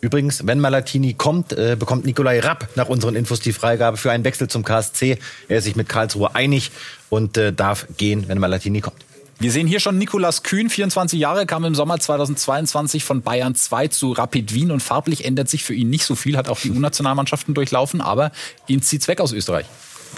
Übrigens, 0.00 0.46
wenn 0.46 0.60
Malatini 0.60 1.14
kommt, 1.14 1.52
äh, 1.52 1.76
bekommt 1.78 2.04
Nikolai 2.04 2.40
Rapp 2.40 2.68
nach 2.76 2.88
unseren 2.88 3.16
Infos 3.16 3.40
die 3.40 3.52
Freigabe 3.52 3.96
für 3.96 4.10
einen 4.10 4.24
Wechsel 4.24 4.48
zum 4.48 4.62
KSC. 4.62 5.18
Er 5.48 5.58
ist 5.58 5.64
sich 5.64 5.76
mit 5.76 5.88
Karlsruhe 5.88 6.34
einig 6.34 6.70
und 7.08 7.38
äh, 7.38 7.52
darf 7.52 7.86
gehen, 7.96 8.28
wenn 8.28 8.38
Malatini 8.38 8.80
kommt. 8.80 9.04
Wir 9.38 9.50
sehen 9.50 9.66
hier 9.66 9.80
schon 9.80 9.98
Nikolas 9.98 10.42
Kühn, 10.42 10.70
24 10.70 11.20
Jahre, 11.20 11.44
kam 11.44 11.64
im 11.64 11.74
Sommer 11.74 11.98
2022 11.98 13.04
von 13.04 13.20
Bayern 13.20 13.54
2 13.54 13.88
zu 13.88 14.12
Rapid 14.12 14.54
Wien 14.54 14.70
und 14.70 14.82
farblich 14.82 15.26
ändert 15.26 15.50
sich 15.50 15.62
für 15.62 15.74
ihn 15.74 15.90
nicht 15.90 16.04
so 16.06 16.14
viel, 16.14 16.38
hat 16.38 16.48
auch 16.48 16.58
die 16.58 16.70
U-Nationalmannschaften 16.70 17.52
durchlaufen, 17.52 18.00
aber 18.00 18.32
ihn 18.66 18.80
zieht's 18.80 19.08
weg 19.08 19.20
aus 19.20 19.32
Österreich. 19.32 19.66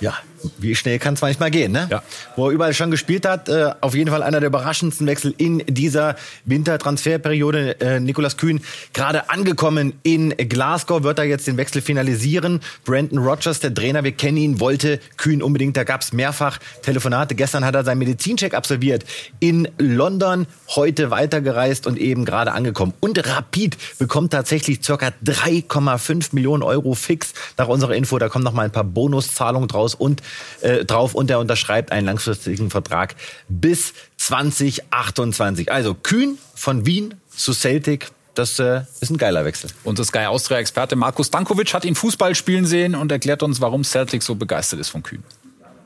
Ja, 0.01 0.17
wie 0.59 0.75
schnell 0.75 0.99
kann 0.99 1.15
es 1.15 1.21
manchmal 1.21 1.51
gehen, 1.51 1.73
ne? 1.73 1.89
Ja. 1.91 2.03
Wo 2.37 2.49
er 2.49 2.53
überall 2.53 2.75
schon 2.75 2.91
gespielt 2.91 3.27
hat, 3.27 3.49
äh, 3.49 3.73
auf 3.81 3.95
jeden 3.95 4.11
Fall 4.11 4.23
einer 4.23 4.41
der 4.41 4.49
überraschendsten 4.49 5.07
Wechsel 5.07 5.35
in 5.37 5.63
dieser 5.67 6.17
Wintertransferperiode. 6.45 7.81
Äh, 7.81 8.01
Nikolas 8.01 8.37
Kühn 8.37 8.61
gerade 8.93 9.31
angekommen 9.31 9.95
in 10.03 10.31
Glasgow, 10.31 11.03
wird 11.03 11.19
er 11.19 11.25
jetzt 11.25 11.47
den 11.47 11.57
Wechsel 11.57 11.83
finalisieren. 11.83 12.61
Brandon 12.85 13.19
Rogers, 13.19 13.61
der 13.61 13.75
Trainer, 13.75 14.05
wir 14.05 14.13
kennen 14.13 14.37
ihn, 14.37 14.61
wollte 14.61 15.01
Kühn 15.17 15.43
unbedingt. 15.43 15.77
Da 15.77 15.85
gab 15.85 16.03
es 16.03 16.13
mehrfach 16.13 16.59
Telefonate. 16.83 17.35
Gestern 17.35 17.65
hat 17.65 17.75
er 17.75 17.85
seinen 17.85 17.99
Medizincheck 17.99 18.55
absolviert 18.55 19.05
in 19.41 19.69
London, 19.79 20.47
heute 20.75 21.11
weitergereist 21.11 21.87
und 21.87 21.99
eben 21.99 22.25
gerade 22.25 22.53
angekommen. 22.53 22.95
Und 23.01 23.27
Rapid 23.27 23.77
bekommt 23.99 24.33
tatsächlich 24.33 24.81
circa 24.83 25.13
3,5 25.25 26.29
Millionen 26.33 26.63
Euro 26.63 26.95
fix 26.95 27.35
nach 27.57 27.69
unserer 27.69 27.95
Info. 27.95 28.19
Da 28.19 28.29
kommen 28.29 28.45
noch 28.45 28.53
mal 28.53 28.63
ein 28.63 28.73
paar 28.73 28.85
Bonuszahlungen 28.85 29.69
draus 29.69 29.95
und 29.95 30.23
äh, 30.61 30.85
drauf 30.85 31.15
und 31.15 31.31
er 31.31 31.39
unterschreibt 31.39 31.93
einen 31.93 32.07
langfristigen 32.07 32.71
Vertrag 32.71 33.15
bis 33.49 33.95
2028. 34.17 35.71
Also 35.71 35.95
Kühn 35.95 36.39
von 36.55 36.87
Wien 36.87 37.15
zu 37.29 37.53
Celtic, 37.53 38.11
das 38.35 38.59
äh, 38.59 38.83
ist 39.01 39.11
ein 39.11 39.19
geiler 39.19 39.45
Wechsel. 39.45 39.71
Unser 39.85 40.05
Sky 40.05 40.27
Austria-Experte 40.27 40.97
Markus 40.97 41.31
Dankovic 41.31 41.75
hat 41.75 41.85
ihn 41.85 41.95
Fußball 41.95 42.35
spielen 42.35 42.67
sehen 42.67 42.95
und 42.95 43.11
erklärt 43.13 43.43
uns, 43.43 43.61
warum 43.61 43.85
Celtic 43.85 44.23
so 44.23 44.35
begeistert 44.35 44.81
ist 44.81 44.89
von 44.89 45.03
Kühn. 45.03 45.23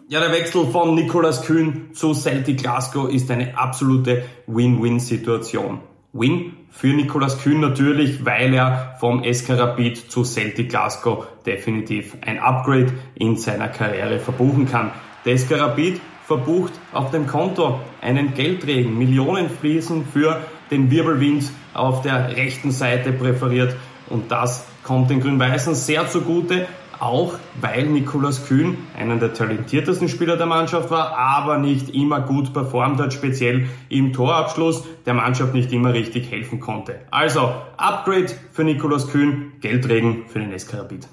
Ja, 0.09 0.21
der 0.21 0.33
Wechsel 0.33 0.71
von 0.71 0.95
Nicolas 0.95 1.43
Kühn 1.43 1.91
zu 1.95 2.13
Celtic 2.13 2.59
Glasgow 2.59 3.11
ist 3.11 3.31
eine 3.31 3.57
absolute 3.57 4.25
Win-Win-Situation. 4.47 5.81
Win 6.13 6.53
für 6.73 6.89
Nicolas 6.89 7.39
Kühn 7.41 7.61
natürlich, 7.61 8.25
weil 8.25 8.55
er 8.55 8.97
vom 8.99 9.23
SK 9.23 9.51
Rapid 9.51 10.11
zu 10.11 10.25
Celtic 10.25 10.71
Glasgow 10.71 11.27
definitiv 11.47 12.17
ein 12.23 12.39
Upgrade 12.39 12.93
in 13.15 13.37
seiner 13.37 13.69
Karriere 13.69 14.19
verbuchen 14.19 14.67
kann. 14.67 14.91
Der 15.25 15.39
SK 15.39 15.61
Rapid 15.61 16.01
verbucht 16.27 16.73
auf 16.93 17.11
dem 17.11 17.27
Konto 17.27 17.79
einen 18.01 18.35
Geldregen. 18.35 18.97
Millionen 18.97 19.51
fließen 19.51 20.07
für 20.07 20.41
den 20.71 20.91
Wirbelwind 20.91 21.45
auf 21.75 22.03
der 22.03 22.37
rechten 22.37 22.71
Seite 22.71 23.13
präferiert 23.13 23.77
und 24.09 24.33
das 24.33 24.67
kommt 24.83 25.11
den 25.11 25.21
Grün-Weißen 25.21 25.75
sehr 25.75 26.09
zugute 26.09 26.67
auch 27.03 27.35
weil 27.61 27.87
Nikolaus 27.87 28.47
Kühn 28.47 28.79
einer 28.97 29.17
der 29.17 29.35
talentiertesten 29.35 30.09
Spieler 30.09 30.37
der 30.37 30.47
Mannschaft 30.47 30.91
war, 30.91 31.17
aber 31.19 31.59
nicht 31.59 31.91
immer 31.95 32.21
gut 32.21 32.53
performt 32.53 33.01
hat, 33.01 33.13
speziell 33.13 33.69
im 33.89 34.13
Torabschluss 34.13 34.85
der 35.05 35.15
Mannschaft 35.15 35.53
nicht 35.53 35.73
immer 35.73 35.93
richtig 35.93 36.31
helfen 36.31 36.61
konnte. 36.61 37.01
Also 37.11 37.53
Upgrade 37.77 38.33
für 38.53 38.65
Nikolaus 38.65 39.11
Kühn, 39.11 39.53
Geldregen 39.61 40.27
für 40.29 40.39
den 40.39 40.57
SK 40.57 40.75
Rapid. 40.75 41.09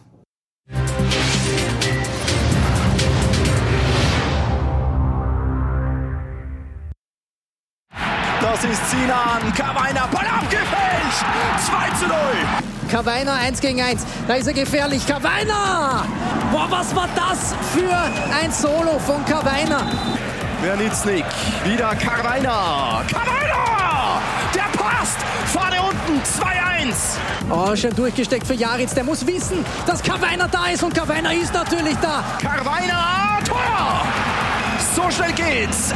Das 8.41 8.63
ist 8.63 8.91
Sinan 8.91 9.54
Kawainer, 9.56 10.08
Ball 10.12 10.28
abgefälscht! 10.28 11.25
2 11.58 11.89
zu 11.99 12.08
0! 12.08 12.68
Kawainer 12.89 13.34
1 13.34 13.62
gegen 13.62 13.82
1. 13.82 14.06
Da 14.28 14.36
ist 14.36 14.47
er 14.47 14.54
gefährlich. 14.54 15.06
Kawainer! 15.06 16.06
Boah, 16.52 16.67
was 16.69 16.95
war 16.95 17.08
das 17.15 17.54
für 17.73 17.95
ein 18.36 18.52
Solo 18.52 18.99
von 18.99 19.23
Kawainer? 19.25 19.82
Wernitznik, 20.62 21.25
wieder 21.63 21.95
Kawainer. 21.95 23.04
Kawainer! 23.08 24.21
Der 24.54 24.78
passt! 24.78 25.17
Vorne 25.45 25.78
unten 25.82 26.21
2-1. 26.21 26.95
Oh, 27.49 27.75
schön 27.75 27.95
durchgesteckt 27.95 28.45
für 28.45 28.56
Jaritz. 28.56 28.93
Der 28.93 29.04
muss 29.04 29.25
wissen, 29.25 29.63
dass 29.86 30.02
Kawainer 30.02 30.47
da 30.47 30.67
ist 30.67 30.84
und 30.84 30.93
Kawainer 30.93 31.34
ist 31.34 31.54
natürlich 31.54 31.95
da. 32.02 32.23
Kawainer, 32.41 33.39
Tor! 33.45 34.02
So 34.95 35.10
schnell 35.12 35.34
geht's. 35.34 35.93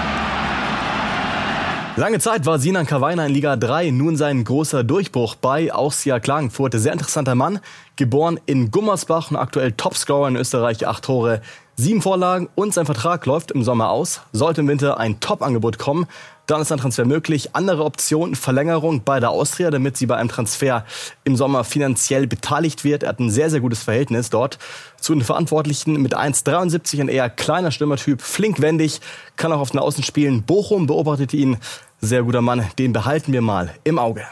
Lange 1.95 2.17
Zeit 2.17 2.47
war 2.47 2.57
Sinan 2.57 2.87
Kawainer 2.87 3.27
in 3.27 3.33
Liga 3.33 3.55
3 3.55 3.91
nun 3.91 4.17
sein 4.17 4.43
großer 4.43 4.83
Durchbruch 4.83 5.35
bei 5.35 5.71
Auxia 5.71 6.19
Klagenfurt. 6.19 6.73
Sehr 6.73 6.91
interessanter 6.91 7.35
Mann, 7.35 7.59
geboren 7.95 8.39
in 8.45 8.71
Gummersbach 8.71 9.31
und 9.31 9.37
aktuell 9.37 9.71
Topscorer 9.73 10.27
in 10.27 10.35
Österreich, 10.35 10.87
acht 10.87 11.03
Tore, 11.03 11.41
sieben 11.75 12.01
Vorlagen 12.01 12.49
und 12.55 12.73
sein 12.73 12.85
Vertrag 12.85 13.25
läuft 13.25 13.51
im 13.51 13.63
Sommer 13.63 13.89
aus. 13.89 14.21
Sollte 14.31 14.61
im 14.61 14.67
Winter 14.67 14.99
ein 14.99 15.19
Top-Angebot 15.19 15.79
kommen, 15.79 16.07
dann 16.45 16.61
ist 16.61 16.71
ein 16.71 16.77
Transfer 16.77 17.05
möglich. 17.05 17.55
Andere 17.55 17.85
Option, 17.85 18.35
Verlängerung 18.35 19.03
bei 19.03 19.19
der 19.19 19.29
Austria, 19.29 19.71
damit 19.71 19.95
sie 19.95 20.05
bei 20.05 20.17
einem 20.17 20.29
Transfer 20.29 20.85
im 21.23 21.35
Sommer 21.35 21.63
finanziell 21.63 22.27
beteiligt 22.27 22.83
wird. 22.83 23.03
Er 23.03 23.09
hat 23.09 23.19
ein 23.19 23.29
sehr, 23.29 23.49
sehr 23.49 23.61
gutes 23.61 23.83
Verhältnis 23.83 24.29
dort 24.29 24.59
zu 24.99 25.13
den 25.13 25.23
Verantwortlichen 25.23 26.01
mit 26.01 26.15
1,73, 26.15 27.01
ein 27.01 27.07
eher 27.07 27.29
kleiner 27.29 27.71
Stürmertyp, 27.71 28.21
flink 28.21 28.61
wendig, 28.61 28.99
kann 29.35 29.53
auch 29.53 29.59
auf 29.59 29.71
den 29.71 29.79
Außen 29.79 30.03
spielen. 30.03 30.43
Bochum 30.43 30.87
beobachtet 30.87 31.33
ihn. 31.33 31.57
Sehr 32.01 32.23
guter 32.23 32.41
Mann, 32.41 32.65
den 32.77 32.91
behalten 32.91 33.31
wir 33.31 33.41
mal 33.41 33.73
im 33.85 33.97
Auge. 33.97 34.25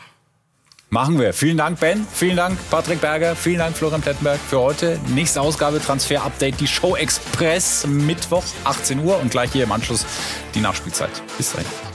Machen 0.94 1.18
wir. 1.18 1.32
Vielen 1.34 1.56
Dank, 1.56 1.80
Ben. 1.80 2.06
Vielen 2.12 2.36
Dank, 2.36 2.58
Patrick 2.70 3.00
Berger. 3.00 3.34
Vielen 3.34 3.60
Dank, 3.60 3.78
Florian 3.78 4.02
Plettenberg, 4.02 4.42
für 4.42 4.60
heute. 4.60 5.00
Nächste 5.16 5.40
Ausgabe 5.40 5.82
Transfer 5.82 6.22
Update, 6.22 6.60
die 6.60 6.68
Show 6.68 6.98
Express, 6.98 7.88
Mittwoch, 7.88 8.44
18 8.66 9.00
Uhr 9.00 9.18
und 9.18 9.32
gleich 9.32 9.54
hier 9.54 9.64
im 9.64 9.72
Anschluss 9.72 10.06
die 10.54 10.60
Nachspielzeit. 10.60 11.12
Bis 11.38 11.54
dahin. 11.54 11.91